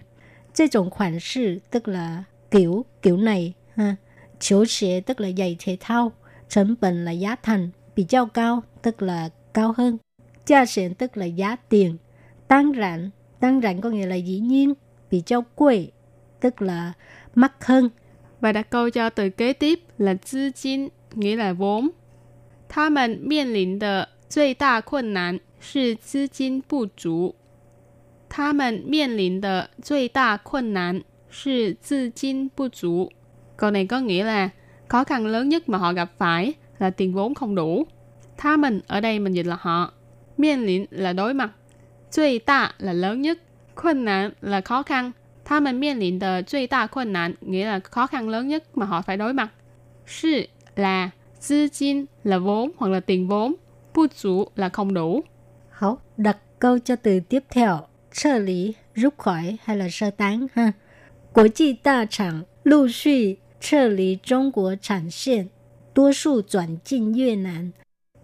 [0.52, 3.96] 这种款式 tức là kiểu kiểu này ha.
[4.40, 6.12] Chiếu xế tức là giày thể thao,
[6.50, 9.98] thành本 là giá thành, bị cao cao tức là cao hơn.
[10.46, 11.96] Giá tiền tức là giá tiền.
[12.48, 13.10] Tăng rạn,
[13.40, 14.74] tăng rạn có nghĩa là dĩ nhiên,
[15.10, 15.92] bị cao quầy
[16.40, 16.92] tức là
[17.34, 17.90] mắc hơn.
[18.40, 21.90] Và đặt câu cho từ kế tiếp là tư金, nghĩa là vốn.
[22.68, 27.36] 他们面临的最大困难是资金不足。
[28.28, 33.12] 他们面临的最大困难是资金不足。
[33.56, 34.50] Câu này có nghĩa là
[34.88, 37.86] khó khăn lớn nhất mà họ gặp phải là tiền vốn không đủ.
[38.36, 39.92] Tha mình ở đây mình dịch là họ.
[40.36, 41.50] Miên lĩnh là đối mặt.
[42.10, 43.38] Duy đa là lớn nhất.
[43.74, 45.12] Khuân nạn là khó khăn.
[45.44, 48.76] Tha mình miên lĩnh de duy đa khuân nạn nghĩa là khó khăn lớn nhất
[48.76, 49.48] mà họ phải đối mặt.
[50.06, 50.42] Sư
[50.76, 51.10] là
[51.48, 53.54] tư金là vốn hoặc là tiền vốn.
[53.94, 55.20] Bu chủ là không đủ.
[55.70, 57.80] Hảo, đặt câu cho từ tiếp theo.
[58.12, 60.72] Trợ lý, rút khỏi hay là sơ tán ha.
[61.32, 65.48] Quốc tế đa厂陆续撤离中国产线，
[65.98, 67.72] 多数转进越南。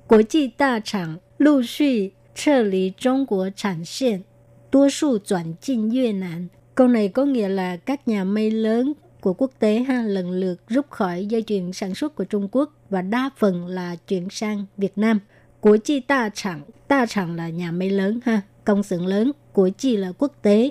[0.07, 4.25] 国际大厂陆续撤离中国产线，
[4.71, 6.49] 多数转进越南。
[6.75, 10.91] Câu này có nghĩa là các nhà may lớn của quốc tế ha lần lượt rút
[10.91, 14.99] khỏi dây chuyền sản xuất của Trung Quốc và đa phần là chuyển sang Việt
[14.99, 15.21] Nam.
[15.61, 19.33] Của chi đa厂, đa厂là nhà may lớn ha, công xưởng lớn.
[19.53, 20.71] Của chi là quốc tế,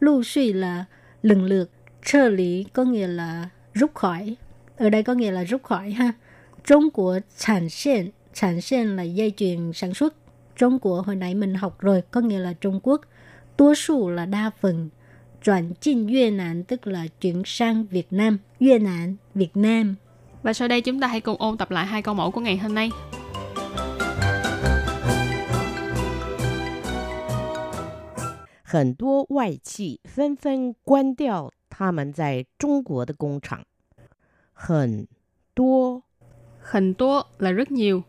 [0.00, 0.84] lưu suy là
[1.22, 1.70] lần lượt,
[2.04, 4.36] trơ lý có nghĩa là rút khỏi.
[4.76, 6.12] Ở đây có nghĩa là rút khỏi ha.
[6.64, 10.14] Trung Quốc sản线, sản线là dây chuyền sản xuất.
[10.56, 13.00] Trung Quốc hồi nãy mình học rồi, có nghĩa là Trung Quốc.
[13.56, 14.90] 多数là đa phần.
[15.42, 18.38] Chuyển进Việt Nam tức là chuyển sang Việt Nam.
[18.60, 19.94] Việt Nam, Việt Nam.
[20.42, 22.56] Và sau đây chúng ta hãy cùng ôn tập lại hai câu mẫu của ngày
[22.56, 22.90] hôm nay.
[28.72, 33.64] 很多外企纷纷关掉他们在中国的工厂。
[34.52, 35.08] 很
[35.54, 36.03] 多
[36.65, 38.03] Hẳn tố là rất nhiều.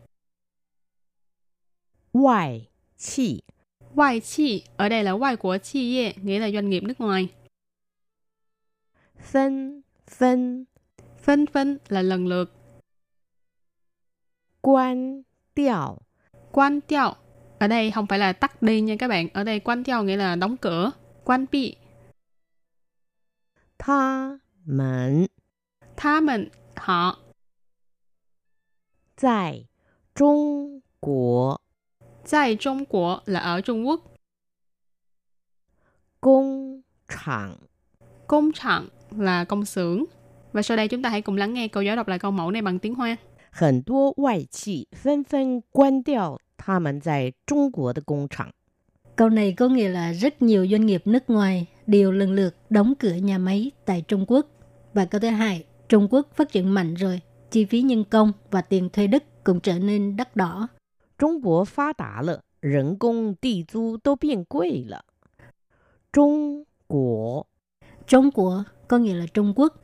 [2.13, 3.43] Ngoại chi
[3.95, 7.29] Ngoại chi ở đây là ngoại quốc chi yê, nghĩa là doanh nghiệp nước ngoài.
[9.33, 10.65] Phân, phân
[11.19, 12.53] Phân phân là lần lượt.
[14.61, 15.23] Quan
[15.55, 15.99] tiệu
[16.53, 17.15] Quan tiệu
[17.59, 19.29] ở đây không phải là tắt đi nha các bạn.
[19.33, 20.91] Ở đây quan tiệu nghĩa là đóng cửa.
[21.25, 21.77] Quan bị.
[23.79, 24.31] Tha
[24.65, 25.27] mệnh
[25.97, 27.26] Tha mệnh họ
[29.16, 29.66] 在
[30.14, 31.62] 中国
[32.32, 34.02] tại Trung Quốc là ở Trung Quốc.
[36.22, 37.58] 工厂
[38.28, 40.06] Công厂là công xưởng.
[40.54, 42.52] Và sau đây chúng ta hãy cùng lắng nghe câu giáo đọc lại câu mẫu
[42.52, 43.18] này bằng tiếng Hoa.
[43.52, 48.54] 很多外企纷纷关掉他们在中国的工厂。
[49.16, 52.94] Câu này có nghĩa là rất nhiều doanh nghiệp nước ngoài đều lần lượt đóng
[53.00, 54.48] cửa nhà máy tại Trung Quốc.
[54.94, 58.63] Và câu thứ hai, Trung Quốc phát triển mạnh rồi, chi phí nhân công và
[58.63, 60.69] tiền thuê đất cũng trở nên đắt đỏ.
[61.19, 65.03] Trung Quốc phát đạt lợ, nhân công địa du đều biến quý lợ.
[66.13, 67.45] Trung Quốc
[68.07, 69.83] Trung Quốc có nghĩa là Trung Quốc.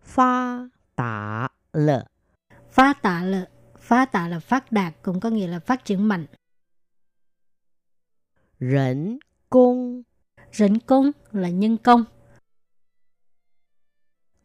[0.00, 2.06] Phát đạt lợ
[2.68, 6.26] Phát đạt lợ Phát đạt là phát đạt cũng có nghĩa là phát triển mạnh.
[8.60, 9.18] Rỉnh
[9.50, 10.02] công
[10.52, 12.04] Rỉnh công là nhân công.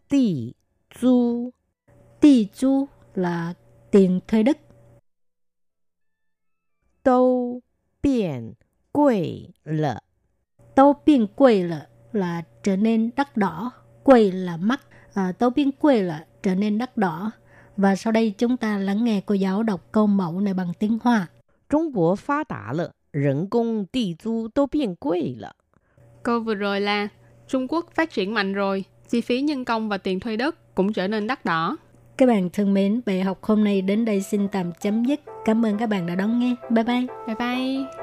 [0.10, 0.54] tỷ
[1.02, 1.50] chu.
[2.20, 3.54] Tỷ chu là
[3.92, 4.58] tiền thuê đất.
[7.04, 7.62] Tâu
[8.04, 8.54] biến
[8.92, 10.00] quỷ lợ.
[10.76, 13.72] Tâu biển quỷ lợ là trở nên đắt đỏ.
[14.04, 14.82] Quỷ là mắt.
[15.14, 17.32] À, tâu biển quỷ lợ trở nên đắt đỏ.
[17.78, 20.98] Và sau đây chúng ta lắng nghe cô giáo đọc câu mẫu này bằng tiếng
[21.04, 21.28] Hoa.
[21.70, 25.54] Trung Quốc phát đá lợ, nhân công tỷ du tô biến quỷ lợ.
[26.24, 27.08] Câu vừa rồi là
[27.48, 30.94] Trung Quốc phát triển mạnh rồi, chi phí nhân công và tiền thuê đất cũng
[30.94, 31.78] trở nên đắt đỏ.
[32.18, 35.20] Các bạn thân mến, bài học hôm nay đến đây xin tạm chấm dứt.
[35.46, 36.56] Cảm ơn các bạn đã đón nghe.
[36.70, 37.08] Bye bye.
[37.28, 38.03] Bye bye!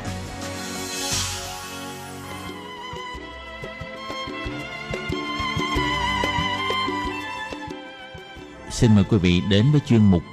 [8.81, 10.23] Xin mời quý vị đến với chuyên mục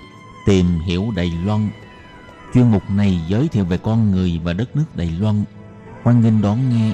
[0.46, 1.68] Tìm hiểu Đài Loan.
[2.54, 5.44] Chuyên mục này giới thiệu về con người và đất nước Đài Loan.
[6.02, 6.92] Hoan nghênh đón nghe.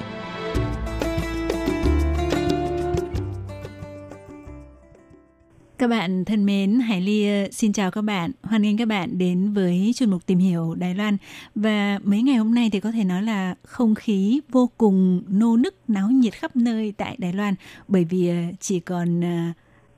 [5.77, 8.31] Các bạn thân mến, Hải Ly ờ, xin chào các bạn.
[8.43, 11.17] Hoan nghênh các bạn đến với chuyên mục tìm hiểu Đài Loan.
[11.55, 15.57] Và mấy ngày hôm nay thì có thể nói là không khí vô cùng nô
[15.57, 17.55] nức, náo nhiệt khắp nơi tại Đài Loan.
[17.87, 19.51] Bởi vì ờ, chỉ còn ờ,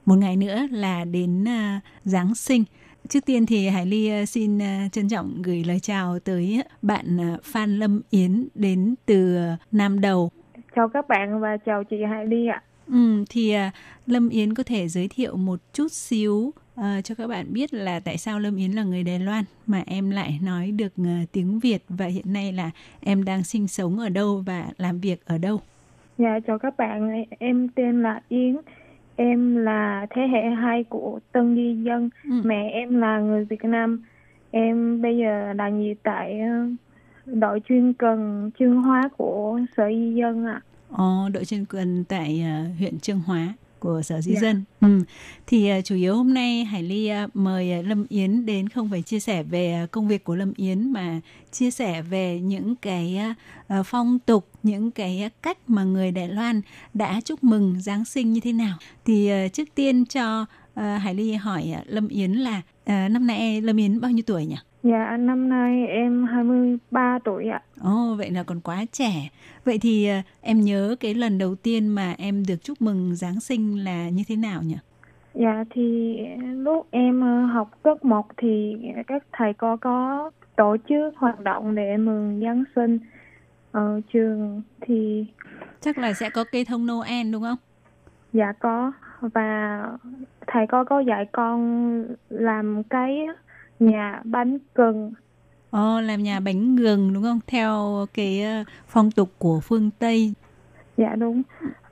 [0.08, 2.64] một ngày nữa là đến ờ, Giáng sinh.
[3.08, 7.18] Trước tiên thì Hải Ly ờ, xin ờ, trân trọng gửi lời chào tới bạn
[7.44, 9.38] Phan Lâm Yến đến từ
[9.72, 10.32] Nam Đầu.
[10.76, 12.64] Chào các bạn và chào chị Hải Ly ạ.
[12.88, 13.72] Ừ, thì à,
[14.06, 18.00] Lâm Yến có thể giới thiệu một chút xíu à, cho các bạn biết là
[18.00, 21.60] tại sao Lâm Yến là người Đài Loan mà em lại nói được à, tiếng
[21.60, 25.38] Việt và hiện nay là em đang sinh sống ở đâu và làm việc ở
[25.38, 25.62] đâu.
[26.18, 28.58] Dạ chào các bạn, em tên là Yến.
[29.20, 32.10] Em là thế hệ hai của Tân Di Dân.
[32.24, 32.42] Ừ.
[32.44, 34.02] Mẹ em là người Việt Nam.
[34.52, 36.68] Em bây giờ là nhị tại ờ,
[37.26, 40.62] đội chuyên cần chuyên hóa của Sở Di Dân ạ.
[40.90, 44.40] Ồ, đội chuyên quyền tại à, huyện Trương Hóa của Sở Di Dạ.
[44.42, 44.64] Dân.
[44.82, 45.04] Ừ.
[45.48, 48.90] Thì à, chủ yếu hôm nay Hải Ly à, mời à, Lâm Yến đến không
[48.90, 52.76] phải chia sẻ về à, công việc của Lâm Yến mà chia sẻ về những
[52.76, 53.20] cái
[53.68, 56.62] à, phong tục, những cái à, cách mà người Đài Loan
[56.94, 58.78] đã chúc mừng Giáng sinh như thế nào.
[59.06, 63.28] Thì à, trước tiên cho à, Hải Ly hỏi à, Lâm Yến là à, năm
[63.28, 64.56] nay Lâm Yến bao nhiêu tuổi nhỉ?
[64.90, 67.62] Dạ năm nay em 23 tuổi ạ.
[67.82, 69.30] Ồ, vậy là còn quá trẻ.
[69.66, 73.40] Vậy thì à, em nhớ cái lần đầu tiên mà em được chúc mừng Giáng
[73.40, 74.78] sinh là như thế nào nhỉ?
[75.34, 78.76] Dạ thì lúc em ờ, học cấp 1 thì
[79.08, 83.00] các thầy cô có tổ chức hoạt động để mừng Giáng sinh
[83.72, 85.26] ở trường thì
[85.82, 87.58] Chắc là sẽ có cây thông Noel đúng không?
[88.34, 89.84] Dạ có và
[90.48, 93.28] thầy cô có dạy con làm cái
[93.80, 95.14] nhà bánh cừng
[95.70, 97.40] Ồ, làm nhà bánh gừng đúng không?
[97.48, 100.34] Theo cái ờ, phong tục của phương Tây.
[100.98, 101.44] dạ đúng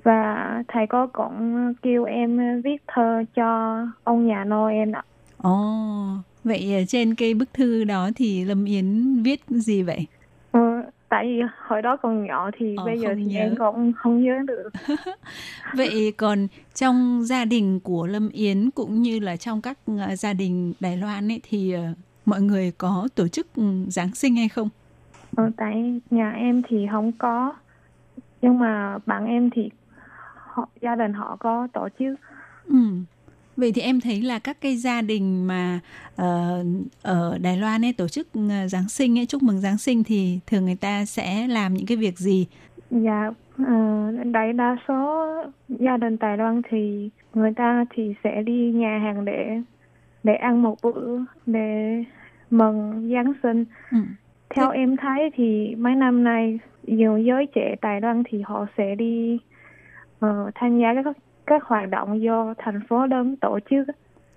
[0.03, 5.03] và thầy cô cũng kêu em viết thơ cho ông già Noel ạ
[5.37, 5.51] Ồ,
[6.43, 10.07] vậy ờ, trên cái bức thư đó thì Lâm Yến viết gì vậy?
[10.51, 10.59] ờ,
[11.15, 13.39] tại vì hồi đó còn nhỏ thì Ờ, bây giờ thì nhớ.
[13.39, 14.69] em cũng không nhớ được
[15.73, 20.33] Vậy còn trong gia đình của Lâm Yến cũng như là trong các ờ, gia
[20.33, 21.81] đình Đài Loan ấy thì ờ,
[22.25, 24.69] mọi người có tổ chức ừ, Giáng sinh hay không?
[25.35, 27.53] ờ, tại nhà em thì không có
[28.41, 29.69] nhưng mà bạn em thì
[30.37, 32.15] họ, gia đình họ có tổ chức
[32.69, 32.75] Ừ.
[33.57, 35.79] Vậy thì em thấy là các cái gia đình mà
[36.15, 36.63] ờ,
[37.01, 40.39] ở Đài Loan ấy tổ chức ờ, Giáng sinh ấy chúc mừng Giáng sinh thì
[40.47, 42.47] thường người ta sẽ làm những cái việc gì?
[42.89, 45.27] Dạ, ờ, đại đa số
[45.69, 49.61] gia đình Đài Loan thì người ta thì sẽ đi nhà hàng để
[50.23, 52.03] để ăn một bữa để
[52.51, 53.65] mừng Giáng sinh.
[53.91, 53.97] Ừ.
[54.55, 58.95] Theo em thấy thì mấy năm nay nhiều giới trẻ Đài Loan thì họ sẽ
[58.95, 59.39] đi
[60.19, 63.87] ờ, tham gia các các hoạt động do thành phố lớn tổ chức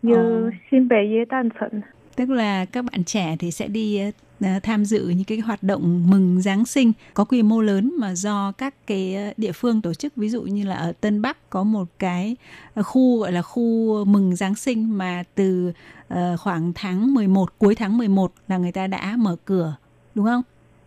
[0.03, 0.51] như Ồ.
[0.71, 1.81] xin về với Tân Thịnh.
[2.17, 4.01] Tức là các bạn trẻ thì sẽ đi
[4.41, 8.15] ờ, tham dự những cái hoạt động mừng Giáng sinh có quy mô lớn mà
[8.15, 11.51] do các cái ờ, địa phương tổ chức ví dụ như là ở Tân Bắc
[11.51, 12.37] có một cái
[12.75, 15.73] ờ, khu gọi là khu mừng Giáng sinh mà từ
[16.09, 19.75] ờ, khoảng tháng 11 cuối tháng 11 là người ta đã mở cửa
[20.15, 20.43] đúng không?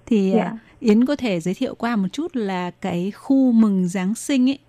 [0.06, 0.58] Thì ờ, Dạ.
[0.80, 4.60] Yến có thể giới thiệu qua một chút là cái khu mừng Giáng sinh ấy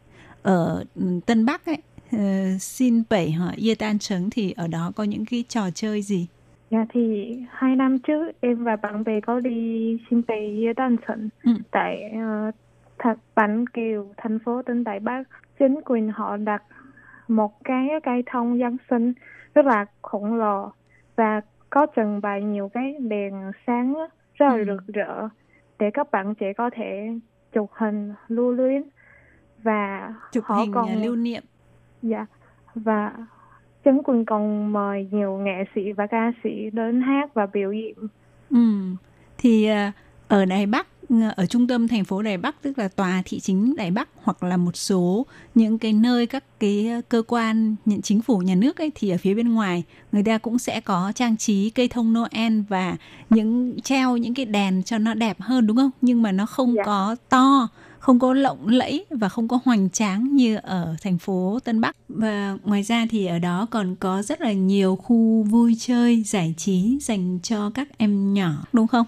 [0.43, 0.85] ở
[1.27, 1.79] Tân Bắc ấy
[2.13, 2.19] ờ,
[2.61, 6.27] xin bảy hỏi Yê Tan Trấn thì ở đó có những cái trò chơi gì?
[6.71, 10.97] Dạ thì hai năm trước em và bạn bè có đi xin về với Tân
[11.09, 11.51] Thịnh Ừ.
[11.71, 12.51] tại ờ,
[12.99, 15.23] thật Bánh Kiều, thành phố tỉnh Đài Bắc.
[15.59, 16.63] Chính quyền họ đặt
[17.29, 19.13] một cái cây thông Giáng sinh
[19.55, 20.73] rất là khổng lồ
[21.17, 21.41] và
[21.71, 23.33] có trưng bày nhiều cái đèn
[23.67, 23.95] sáng
[24.35, 24.65] rất là Ừ.
[24.67, 25.29] rực rỡ
[25.79, 27.09] để các bạn trẻ có thể
[27.53, 28.83] chụp hình lưu luyến
[29.63, 31.43] và chụp họ hình còn à, lưu niệm
[32.03, 32.27] Dạ
[32.75, 33.13] và
[33.85, 37.95] chính quyền còn mời nhiều nghệ sĩ và ca sĩ đến hát và biểu diễn.
[38.51, 38.59] ừ.
[39.39, 39.93] thì à,
[40.29, 40.87] ở Đài Bắc
[41.37, 44.43] ở trung tâm thành phố Đài Bắc tức là tòa thị chính Đài Bắc hoặc
[44.43, 48.79] là một số những cái nơi các cái cơ quan nhận chính phủ nhà nước
[48.79, 52.15] ấy thì ở phía bên ngoài người ta cũng sẽ có trang trí cây thông
[52.15, 52.97] Noel và
[53.31, 55.91] những treo những cái đèn cho nó đẹp hơn đúng không?
[56.01, 56.83] Nhưng mà nó không Dạ.
[56.85, 57.69] có to
[58.03, 61.97] không có lộng lẫy và không có hoành tráng như ở thành phố Tân Bắc
[62.09, 66.55] và ngoài ra thì ở đó còn có rất là nhiều khu vui chơi giải
[66.57, 69.07] trí dành cho các em nhỏ đúng không?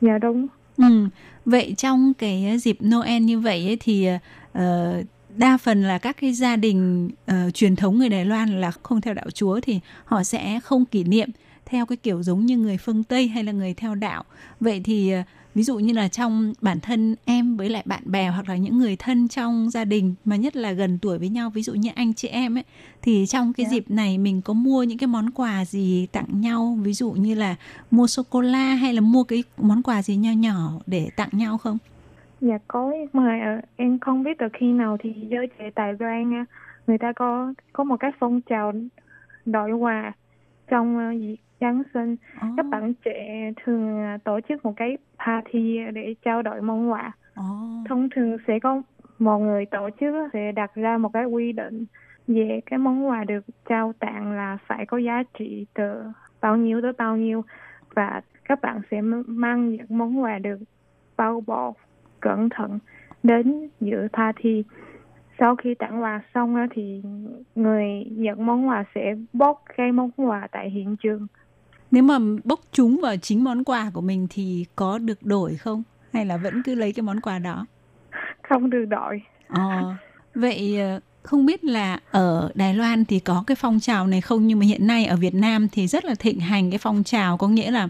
[0.00, 0.46] Dạ đúng.
[0.76, 1.08] Ừ.
[1.44, 4.08] Vậy trong cái dịp Noel như vậy ấy, thì
[4.52, 5.02] ờ,
[5.36, 9.00] đa phần là các cái gia đình ờ, truyền thống người Đài Loan là không
[9.00, 11.30] theo đạo Chúa thì họ sẽ không kỷ niệm
[11.66, 14.24] theo cái kiểu giống như người phương Tây hay là người theo đạo.
[14.60, 15.22] Vậy thì ờ,
[15.54, 18.78] ví dụ như là trong bản thân em với lại bạn bè hoặc là những
[18.78, 21.90] người thân trong gia đình mà nhất là gần tuổi với nhau ví dụ như
[21.94, 22.64] anh chị em ấy
[23.02, 23.70] thì trong cái Dạ.
[23.70, 27.34] dịp này mình có mua những cái món quà gì tặng nhau ví dụ như
[27.34, 27.56] là
[27.90, 31.28] mua sô cô la hay là mua cái món quà gì nho nhỏ để tặng
[31.32, 31.78] nhau không?
[32.40, 36.44] Dạ có mà ờ, em không biết từ khi nào thì giới trẻ Loan á,
[36.86, 38.72] người ta có có một cái phong trào
[39.46, 40.12] đổi quà
[40.70, 42.16] trong ờ, dịp Giáng sinh.
[42.56, 47.12] Các bạn trẻ thường ờ, tổ chức một cái party để trao đổi món quà.
[47.34, 47.44] Ồ.
[47.88, 48.82] Thông thường sẽ có
[49.18, 51.84] một người tổ chức sẽ đặt ra một cái quy định
[52.26, 56.02] về cái món quà được trao tặng là phải có giá trị từ
[56.40, 57.44] bao nhiêu tới bao nhiêu
[57.94, 60.58] và các bạn sẽ mang những món quà được
[61.16, 61.74] bao bọc
[62.20, 62.78] cẩn thận
[63.22, 64.64] đến dự party.
[65.38, 67.02] Sau khi tặng quà xong thì
[67.54, 71.26] người nhận món quà sẽ bốc cái món quà tại hiện trường.
[71.90, 75.82] Nếu mà bốc chúng vào chính món quà của mình thì có được đổi không?
[76.12, 77.66] Hay là vẫn cứ lấy cái món quà đó?
[78.48, 79.22] Không được đổi.
[79.48, 79.94] Ờ,
[80.34, 84.46] vậy ờ, không biết là ở Đài Loan thì có cái phong trào này không
[84.46, 87.36] nhưng mà hiện nay ở Việt Nam thì rất là thịnh hành cái phong trào
[87.36, 87.88] có nghĩa là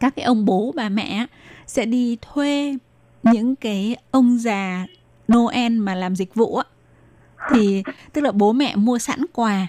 [0.00, 1.26] các cái ông bố bà mẹ
[1.66, 2.76] sẽ đi thuê
[3.22, 4.86] những cái ông già
[5.32, 6.64] Noel mà làm dịch vụ á.
[7.50, 9.66] Thì tức là bố mẹ mua sẵn quà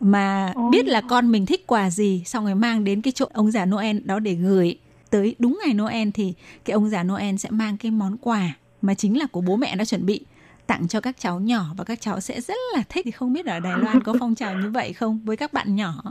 [0.00, 3.50] mà biết là con mình thích quà gì xong rồi mang đến cái chỗ ông
[3.50, 4.78] già Noel đó để gửi
[5.10, 6.34] tới đúng ngày Noel thì
[6.64, 8.48] cái ông già Noel sẽ mang cái món quà
[8.82, 10.20] mà chính là của bố mẹ đã chuẩn bị
[10.66, 11.64] tặng cho các cháu nhỏ.
[11.76, 14.34] Và các cháu sẽ rất là thích thì không biết ở Đài Loan có phong
[14.34, 16.02] trào như vậy không với các bạn nhỏ?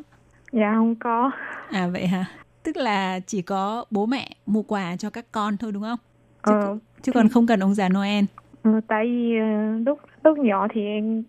[0.52, 1.32] Dạ không có.
[1.70, 2.26] à vậy hả?
[2.64, 6.00] Tức là chỉ có bố mẹ mua quà cho các con thôi đúng không?
[6.46, 8.26] Chứ, Ờ, chứ còn không cần ông già Noel
[8.64, 9.46] Ừ, tại vì ờ,
[9.86, 11.24] lúc lúc nhỏ thì em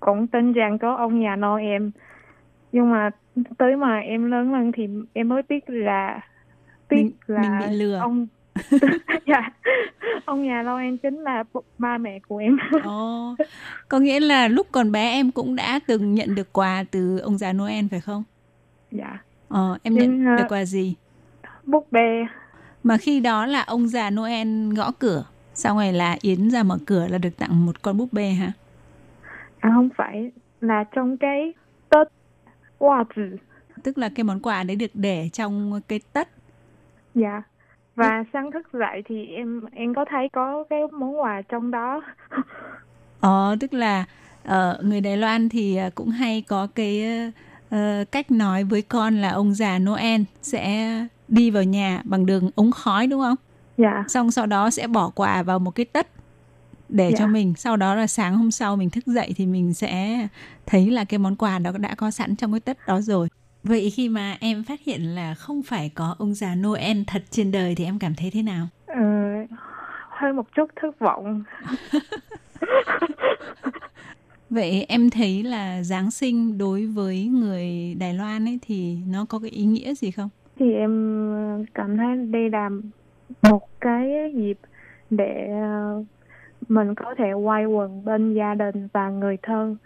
[0.00, 1.88] cũng tin rằng có ông già Noel
[2.72, 3.10] nhưng mà
[3.58, 6.20] tới mà em lớn lên thì em mới biết là
[6.90, 7.96] biết Mình- là mình bị lừa.
[7.98, 8.28] ông
[9.26, 9.50] dạ
[10.26, 11.44] ông già Noel chính là
[11.78, 13.34] ba mẹ của em Ồ,
[13.88, 17.38] có nghĩa là lúc còn bé em cũng đã từng nhận được quà từ ông
[17.38, 18.24] già Noel phải không?
[18.90, 20.94] dạ Ờ, em Nhưng, nhận ờ, được quà gì?
[21.62, 22.24] búp bê
[22.82, 25.24] Mà khi đó là ông già Noel gõ cửa,
[25.60, 28.52] xong rồi là Yến ra mở cửa là được tặng một con búp bê hả?
[29.60, 30.30] à không phải
[30.60, 31.52] là trong cái
[31.90, 32.06] tết
[32.80, 33.36] hoa tử
[33.82, 36.28] Tức là cái món quà đấy được để trong cái tất.
[37.14, 37.42] dạ
[37.96, 42.02] và sáng thức dậy thì em em có thấy có cái món quà trong đó
[43.20, 44.04] Ờ, tức là
[44.44, 47.04] ở người Đài Loan thì ờ, cũng hay có cái
[47.70, 50.88] ờ, cách nói với con là ông già Noel sẽ
[51.28, 53.36] đi vào nhà bằng đường ống khói đúng không?
[53.80, 54.04] Dạ.
[54.08, 56.06] Xong sau đó sẽ bỏ quà vào một cái tất
[56.88, 57.16] để Dạ.
[57.18, 57.54] cho mình.
[57.56, 60.26] Sau đó là sáng hôm sau mình thức dậy thì mình sẽ
[60.66, 63.28] thấy là cái món quà đó đã có sẵn trong cái tất đó rồi.
[63.64, 67.50] Vậy khi mà em phát hiện là không phải có ông già Noel thật trên
[67.52, 68.68] đời thì em cảm thấy thế nào?
[68.86, 68.94] Ờ,
[70.08, 71.42] hơi một chút thất vọng.
[74.50, 79.38] Vậy em thấy là Giáng sinh đối với người Đài Loan ấy thì nó có
[79.38, 80.28] cái ý nghĩa gì không?
[80.58, 80.90] Thì em
[81.74, 82.70] cảm thấy đây là
[83.42, 84.58] một cái dịp
[85.10, 86.04] để ờ,
[86.68, 89.76] mình có thể quay quần bên gia đình và người thân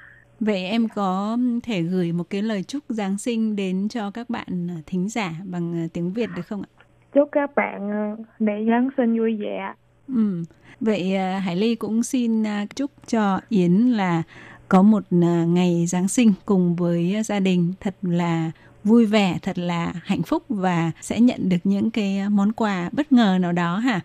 [0.40, 4.68] Vậy em có thể gửi một cái lời chúc Giáng sinh đến cho các bạn
[4.86, 6.70] thính giả bằng tiếng Việt được không ạ?
[7.14, 9.74] chúc các bạn ờ, để Giáng sinh vui vẻ
[10.08, 10.42] Ừ.
[10.80, 12.44] Vậy Hải Ly cũng xin
[12.76, 14.22] chúc cho Yến là
[14.68, 15.02] có một
[15.46, 18.50] ngày Giáng sinh cùng với gia đình thật là
[18.84, 23.12] vui vẻ, thật là hạnh phúc và sẽ nhận được những cái món quà bất
[23.12, 24.00] ngờ nào đó hả?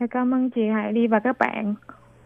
[0.00, 1.74] Dạ, cảm ơn chị Hải Ly và các bạn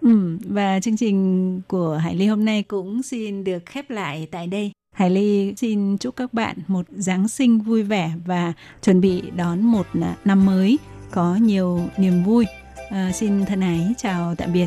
[0.00, 4.46] Ừ, và chương trình của Hải Ly hôm nay cũng xin được khép lại tại
[4.46, 4.72] đây.
[4.94, 8.52] Hải Ly xin chúc các bạn một Giáng sinh vui vẻ và
[8.82, 10.78] chuẩn bị đón một à, năm mới
[11.10, 12.46] có nhiều niềm vui.
[12.90, 14.66] À, xin thân ái chào tạm biệt.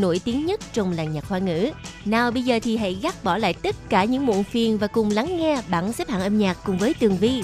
[0.00, 1.70] nổi tiếng nhất trong làng nhạc hoa ngữ.
[2.04, 5.10] Nào bây giờ thì hãy gác bỏ lại tất cả những muộn phiền và cùng
[5.10, 7.42] lắng nghe bảng xếp hạng âm nhạc cùng với Tường Vi.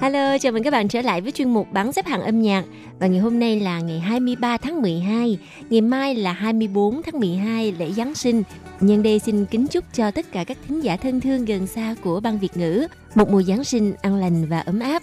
[0.00, 2.64] Hello, chào mừng các bạn trở lại với chuyên mục bảng xếp hạng âm nhạc.
[2.98, 5.38] Và ngày hôm nay là ngày 23 tháng 12,
[5.70, 8.42] ngày mai là 24 tháng 12 lễ Giáng sinh.
[8.80, 11.94] Nhân đây xin kính chúc cho tất cả các thính giả thân thương gần xa
[12.04, 15.02] của Ban Việt ngữ một mùa Giáng sinh an lành và ấm áp.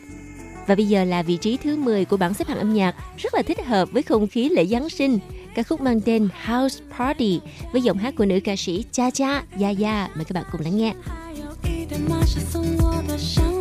[0.67, 3.35] Và bây giờ là vị trí thứ 10 của bảng xếp hạng âm nhạc rất
[3.35, 5.19] là thích hợp với không khí lễ Giáng sinh.
[5.55, 7.41] Ca khúc mang tên House Party
[7.73, 10.09] với giọng hát của nữ ca sĩ Cha Cha Yaya.
[10.15, 10.95] Mời các bạn cùng lắng nghe.
[11.33, 13.56] 还有一点马是送我的香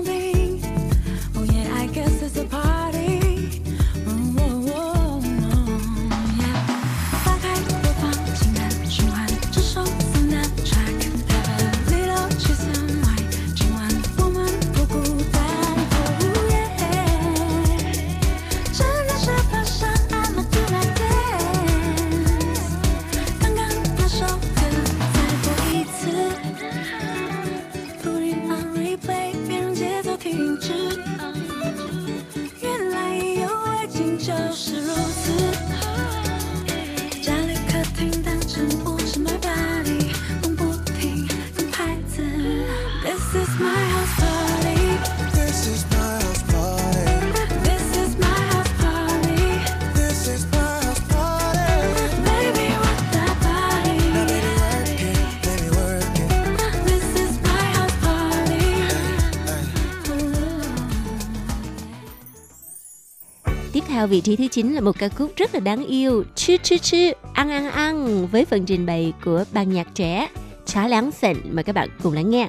[63.96, 66.78] Theo vị trí thứ 9 là một ca khúc rất là đáng yêu, Chư chư
[66.78, 70.28] chư, ăn ăn ăn với phần trình bày của ban nhạc trẻ
[70.66, 72.48] Chá Láng xịn Mời các bạn cùng lắng nghe.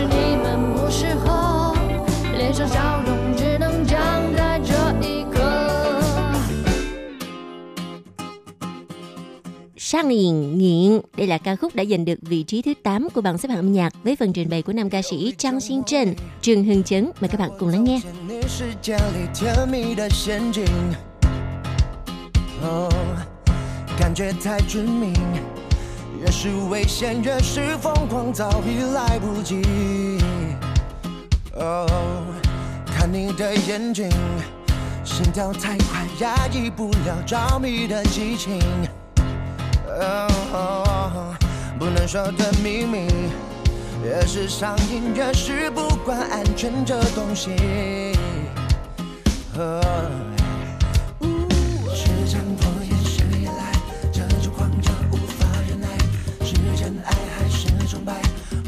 [0.00, 1.74] 是你们不适合，
[2.32, 3.96] 脸上笑容只能僵
[4.36, 4.72] 在这
[5.06, 5.42] 一刻。
[9.78, 13.20] Sang nghiện nghiện Đây là ca khúc đã giành được vị trí thứ 8 của
[13.20, 15.84] bảng xếp hạng âm nhạc với phần trình bày của nam ca sĩ Trang Xin
[15.84, 17.10] Trân, Trương Hưng Chấn.
[17.20, 18.00] Mời các bạn cùng lắng nghe.
[18.28, 20.64] 你世界里甜蜜的陷阱，
[22.62, 22.90] 哦，
[23.98, 25.12] 感觉太致命，
[26.21, 30.19] 越是危险越是疯狂，早已来不及。
[31.55, 31.87] 哦，
[32.85, 34.07] 看你的眼睛，
[35.03, 38.59] 心跳太快，压抑不了着迷的激情。
[39.87, 41.35] 哦，
[41.79, 43.07] 不能说的秘密，
[44.03, 48.13] 越是上瘾，越是不管安全这东西。
[49.57, 49.81] 哦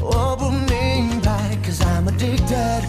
[0.06, 2.84] 我不明白，Cause I'm addicted。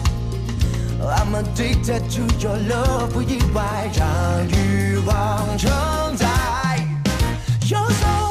[1.00, 5.70] I'm addicted to your love，不意外，让欲望承
[6.16, 6.26] 载。
[7.62, 8.25] You're so high,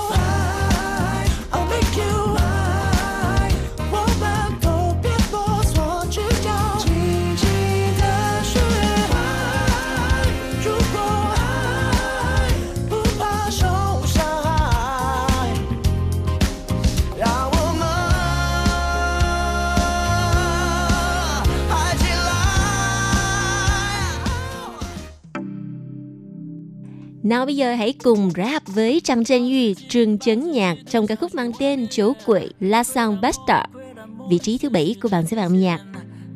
[27.25, 31.15] Nào bây giờ hãy cùng rap với Trang Trân Duy, Trường Chấn Nhạc trong ca
[31.15, 33.65] khúc mang tên Chỗ Quỷ La Song Buster,
[34.31, 35.81] vị trí thứ 7 của bảng xếp hạng âm nhạc.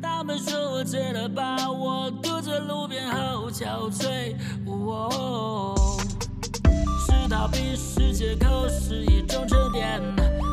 [0.01, 4.33] 他们说我醉了，把我堵在路边，好憔悴。
[4.65, 5.75] 哦，
[7.05, 10.01] 是逃避，是借口，是一种沉淀。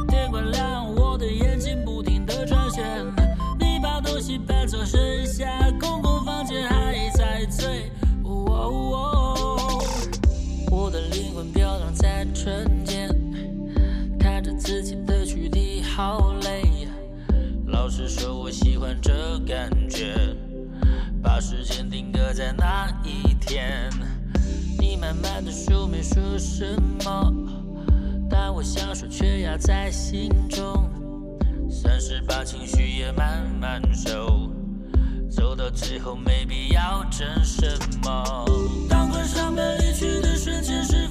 [0.09, 2.85] 天快亮，我的眼睛不停地转圈。
[3.59, 5.47] 你把东西搬走，剩下
[5.81, 6.06] 公共
[17.90, 20.14] 是说我喜欢这感觉
[21.24, 23.90] 把时间定格在那一天
[24.78, 26.76] 你慢慢的说没说什
[27.06, 27.34] 么
[28.30, 30.90] 但我想说却压在心中
[31.70, 34.52] 算是把情绪也慢慢收
[35.30, 37.66] 走到最后没必要争什
[38.04, 38.46] 么
[38.90, 41.07] 当关上门离去的瞬间是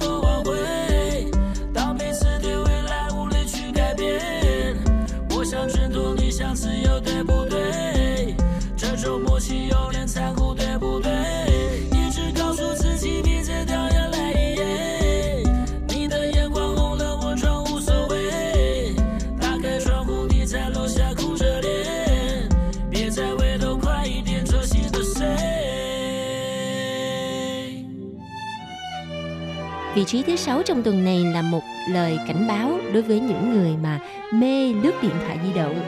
[29.95, 33.53] Vị trí thứ sáu trong tuần này là một lời cảnh báo đối với những
[33.53, 33.99] người mà
[34.34, 35.82] mê lướt điện thoại di động.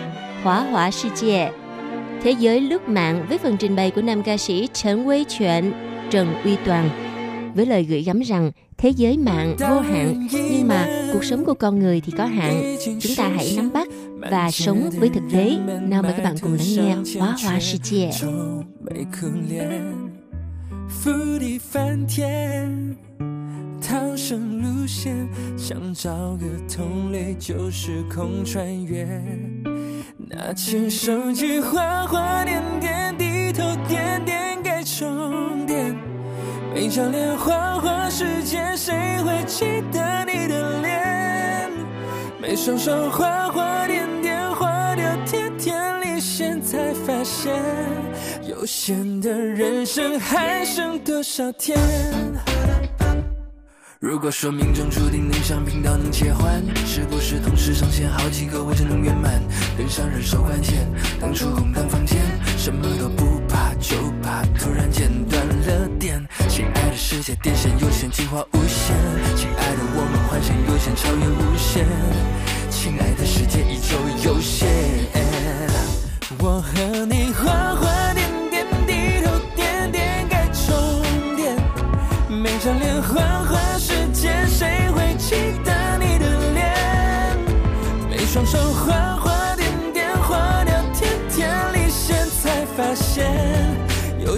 [0.43, 1.51] Hỏa hỏa世界
[2.23, 5.73] Thế giới lướt mạng với phần trình bày của nam ca sĩ Trần Uy Chuyện,
[6.09, 6.89] Trần Uy Toàn
[7.55, 11.53] với lời gửi gắm rằng thế giới mạng vô hạn nhưng mà cuộc sống của
[11.53, 12.75] con người thì có hạn.
[13.01, 13.87] Chúng ta hãy nắm bắt
[14.31, 15.57] và sống với thực tế.
[15.87, 18.11] Nào mời các bạn cùng lắng nghe Hóa Hóa世界。
[18.11, 18.27] 愁
[18.81, 19.81] 眉可怜，
[20.89, 22.95] 福地翻天，
[23.88, 25.26] 逃生路线，
[25.56, 29.08] 想找个同类旧时空穿越。
[30.28, 35.96] 拿起手机划划点点，低头点点该充电。
[36.74, 41.70] 每张脸花花世界，谁会记得你的脸？
[42.38, 47.54] 每双手花花点点，划掉天天离线，才发现
[48.46, 51.74] 有限的人生还剩多少天？
[54.00, 59.42] 如果说命中注定能上频道能切换，是不是同时上线好几个我就能圆满？
[59.76, 60.86] 跟上人手关键，
[61.20, 62.16] 当初空荡房间，
[62.56, 66.24] 什么都不怕，就怕突然间断了电。
[66.48, 68.94] 亲爱的世界，电线有线，进化无限。
[69.34, 71.84] 亲爱的我们，幻想有限，超越无限。
[72.70, 74.68] 亲爱的世界，依旧有限。
[76.38, 77.32] 我和你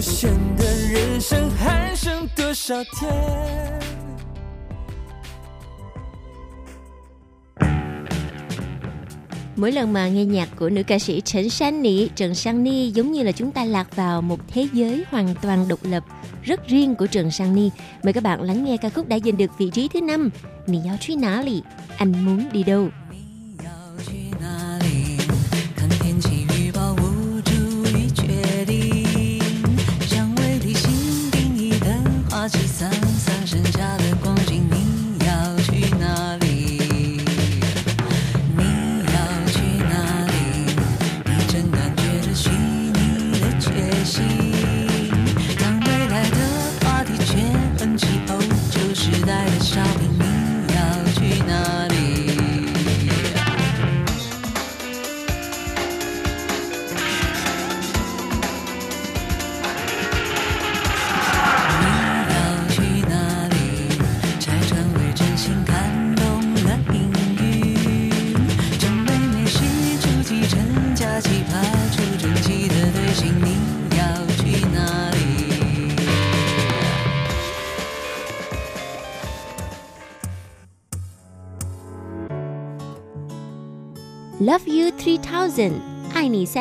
[0.00, 3.12] 限的人生还剩多少天？
[9.56, 12.90] Mỗi lần mà nghe nhạc của nữ ca sĩ Trần San Nị, Trần Sang Ni
[12.90, 16.04] giống như là chúng ta lạc vào một thế giới hoàn toàn độc lập,
[16.42, 17.70] rất riêng của Trần Sang Ni.
[18.02, 20.30] Mời các bạn lắng nghe ca khúc đã giành được vị trí thứ năm
[20.66, 21.62] Nì Yao Truy Ná Lì,
[21.96, 22.88] Anh Muốn Đi Đâu.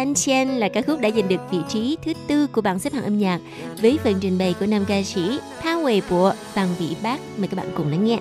[0.01, 2.93] San Chen là ca khúc đã giành được vị trí thứ tư của bảng xếp
[2.93, 3.41] hạng âm nhạc
[3.83, 7.21] với phần trình bày của nam ca sĩ Tha Huệ Bộ Phan Vĩ Bác.
[7.39, 8.19] Mời các bạn cùng lắng nghe.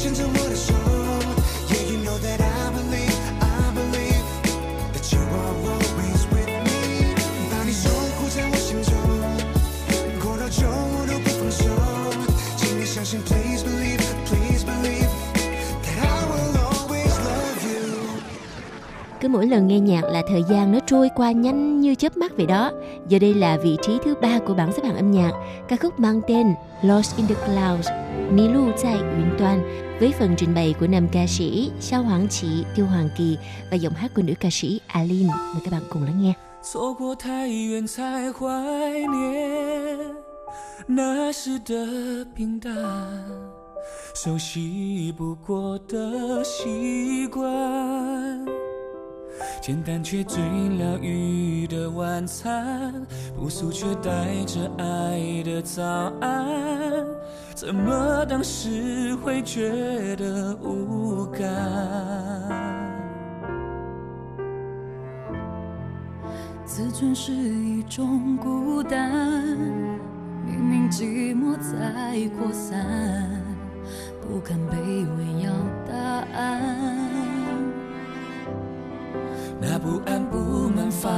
[0.00, 0.72] 牵着我的手，
[1.68, 4.24] Yeah you know that I believe I believe
[4.94, 7.14] that you are always with me，
[7.50, 8.92] 把你守护在我心中，
[10.22, 11.64] 过多久我都不放手，
[12.56, 15.10] 请你相信，Please believe Please believe
[15.82, 18.20] that I will always love you。
[19.20, 22.32] Cứ mỗi lần nghe nhạc là thời gian nó trôi qua nhanh như chớp mắt
[22.36, 22.72] vậy đó.
[23.08, 25.32] Giờ đây là vị trí thứ ba của bảng xếp hạng âm nhạc,
[25.68, 27.88] ca khúc mang tên Lost in the Clouds,
[28.32, 29.62] Ní lưu tại Yến Toàn
[30.00, 33.36] với phần trình bày của nam ca sĩ Sao Hoàng Chỉ, Tiêu Hoàng Kỳ
[33.70, 35.26] và giọng hát của nữ ca sĩ Alin.
[35.26, 36.32] Mời các bạn cùng lắng nghe.
[36.62, 38.48] 错过太远才怀
[39.06, 40.16] 念
[40.88, 42.74] 那时的平淡，
[44.16, 48.44] 熟悉不过的习惯，
[49.61, 50.41] 简单却最
[50.77, 52.93] 疗愈的晚餐，
[53.35, 55.83] 朴素却带着爱的早
[56.19, 57.05] 安，
[57.53, 61.49] 怎么当时会觉得无感？
[66.65, 69.11] 自尊是一种孤单，
[70.45, 73.29] 明明寂寞在扩散，
[74.21, 74.75] 不敢卑
[75.17, 75.51] 微要
[75.85, 75.93] 答
[76.33, 77.30] 案。
[79.59, 80.37] 那不安不
[80.69, 81.09] 满发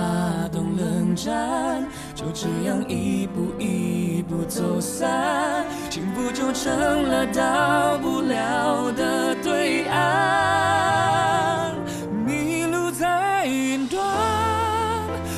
[0.51, 11.73] 动冷战，就这样一步一步走散，幸福就成了到不了的对岸。
[12.25, 14.03] 迷路在云端，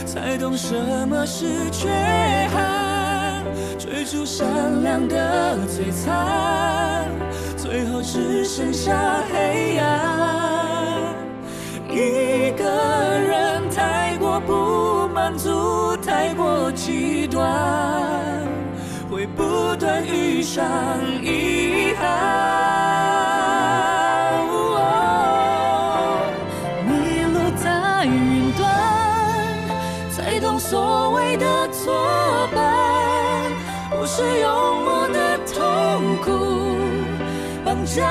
[0.05, 0.75] 才懂什
[1.07, 1.89] 么是缺
[2.53, 3.43] 憾，
[3.77, 7.07] 追逐善良的璀璨，
[7.55, 10.74] 最后只剩下黑暗。
[11.95, 18.45] 一个人太过不满足，太过极端，
[19.09, 20.65] 会不断遇上
[21.23, 22.05] 遗憾。
[26.85, 28.67] 迷路在云端，
[30.11, 31.95] 才懂所谓的作
[32.53, 33.49] 伴，
[33.91, 34.51] 不是用
[34.83, 36.27] 我的痛苦
[37.63, 38.03] 绑架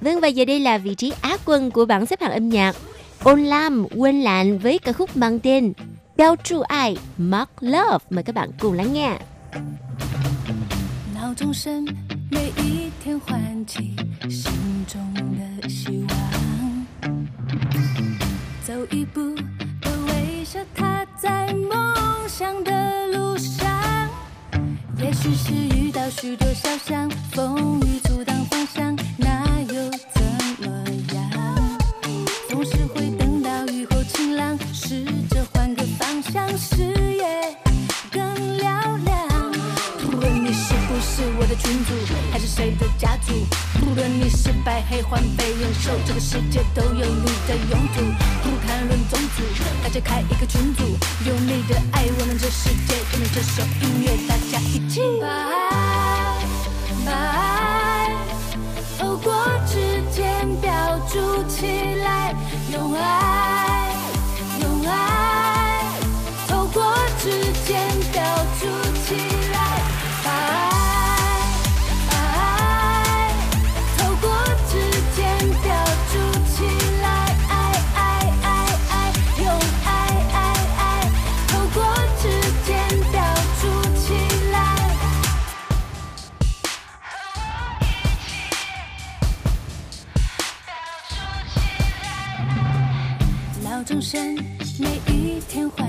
[0.00, 2.76] Vâng và giờ đây là vị trí á quân của bảng xếp hạng âm nhạc.
[3.22, 5.72] Ôn Lam quên lạn với ca khúc mang tên
[6.16, 8.04] Beo Tru Ai Mark Love.
[8.10, 9.18] Mời các bạn cùng lắng nghe.
[11.14, 11.86] 闹钟声
[12.30, 13.96] 每一天唤起
[14.28, 14.52] 心
[14.86, 16.86] 中的希望，
[18.66, 19.34] 走一步
[19.80, 21.94] 的微笑，踏在梦
[22.28, 23.70] 想的路上。
[24.98, 28.94] 也许是遇到许多小伤，风雨阻挡方向，
[32.61, 36.75] 总是会等到雨后晴朗，试着换个方向，视
[37.15, 37.55] 野
[38.11, 38.21] 更
[38.57, 39.51] 嘹亮。
[40.01, 41.93] 不论你是不是我的群主，
[42.33, 43.31] 还是谁的家族，
[43.79, 48.03] 不论你是白黑黄被忍受，这个世界都有你的用途。
[48.43, 49.43] 不谈论种族，
[49.81, 50.83] 大家开一个群组，
[51.25, 56.45] 用你的爱，我们这世界，跟着这首音乐，大家一起把爱，
[57.05, 58.11] 把爱
[58.99, 61.88] 透过指尖标注起
[62.71, 63.28] 来，用
[95.49, 95.88] 天唤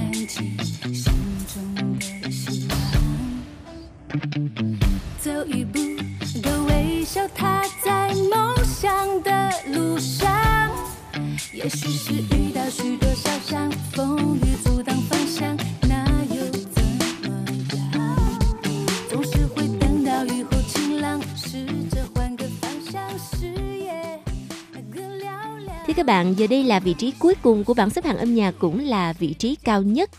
[26.11, 28.85] bạn, giờ đây là vị trí cuối cùng của bảng xếp hạng âm nhạc cũng
[28.85, 30.11] là vị trí cao nhất.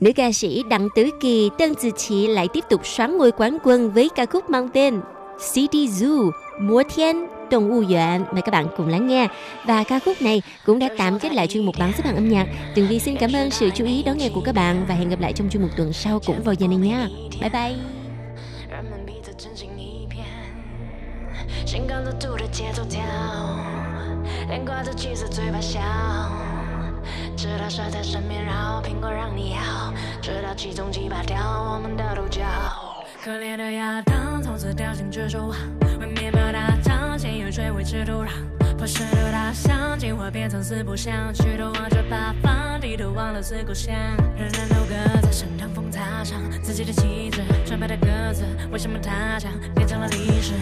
[0.00, 3.58] Nữ ca sĩ Đặng Tử Kỳ, Tân Dư chỉ lại tiếp tục xoán ngôi quán
[3.64, 5.00] quân với ca khúc mang tên
[5.52, 6.30] City Zoo,
[6.60, 8.24] mùa Thiên, Đồng U Yuan.
[8.32, 9.28] Mời các bạn cùng lắng nghe.
[9.66, 12.28] Và ca khúc này cũng đã tạm kết lại chuyên mục bảng xếp hạng âm
[12.28, 12.46] nhạc.
[12.74, 15.08] Tường Vi xin cảm ơn sự chú ý đón nghe của các bạn và hẹn
[15.08, 17.08] gặp lại trong chuyên mục tuần sau cũng vào giờ này nha.
[17.40, 17.76] Bye bye.
[18.70, 20.24] 人们彼此真心一片，
[21.66, 23.00] 性感的度的节奏跳。
[24.50, 25.80] 连挂着橘色嘴巴笑，
[27.36, 31.38] 直到蛇在身边绕，苹果让你咬，直到其中几拔掉
[31.72, 32.42] 我们的独角。
[33.22, 35.56] 可怜的亚当，从此掉进蜘蛛网，
[36.00, 38.30] 为面包打仗，先又追回吃土壤。
[38.76, 43.94] 破石头打象，进化变成四不像，举头望着八方，低头忘了四故乡。
[44.36, 50.54] 人人都各自，乘长风踏上自己的旗帜，纯白的鸽子，为什么它想变成了历史？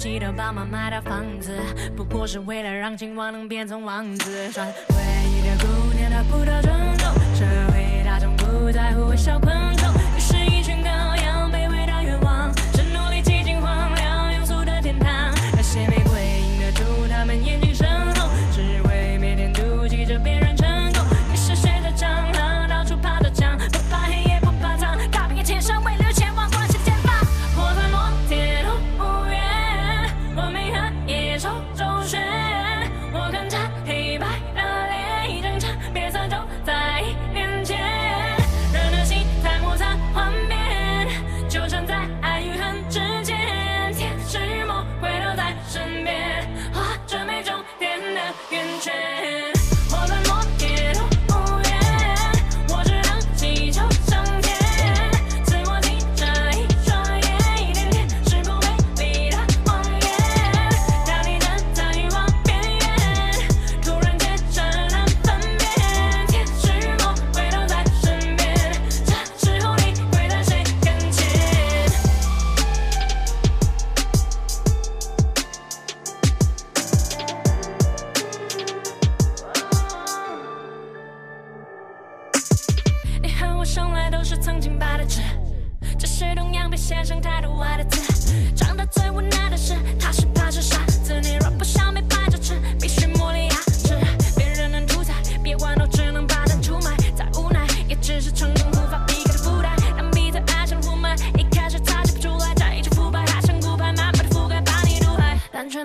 [0.00, 1.54] 记得爸妈买的房子，
[1.94, 4.50] 不过是为了让青蛙能变成王子。
[4.50, 4.94] 穿唯
[5.28, 10.09] 一的姑娘得不到尊重，社会大众不在乎小昆虫。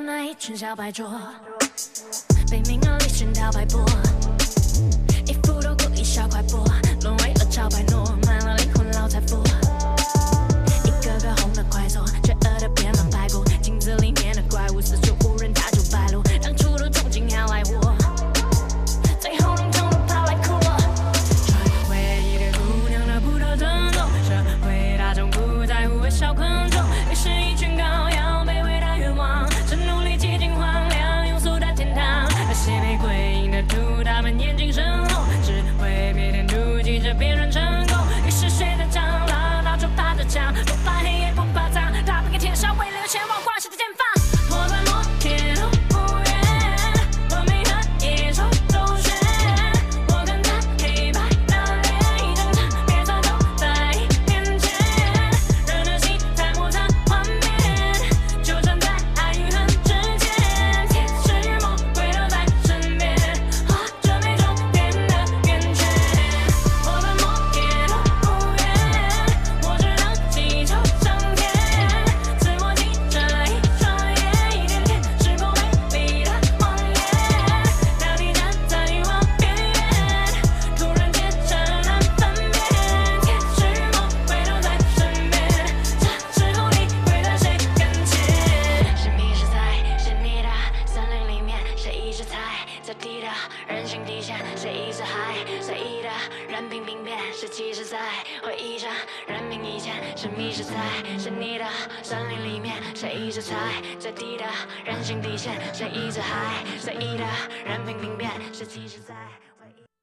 [0.06, 1.20] 那一群小白桌
[2.52, 3.80] 被名和利熏陶摆布
[5.26, 6.64] 一副都故意烧快播
[7.02, 8.04] 沦为了潮牌 no
[109.16, 109.22] 在
[109.58, 109.95] 回忆。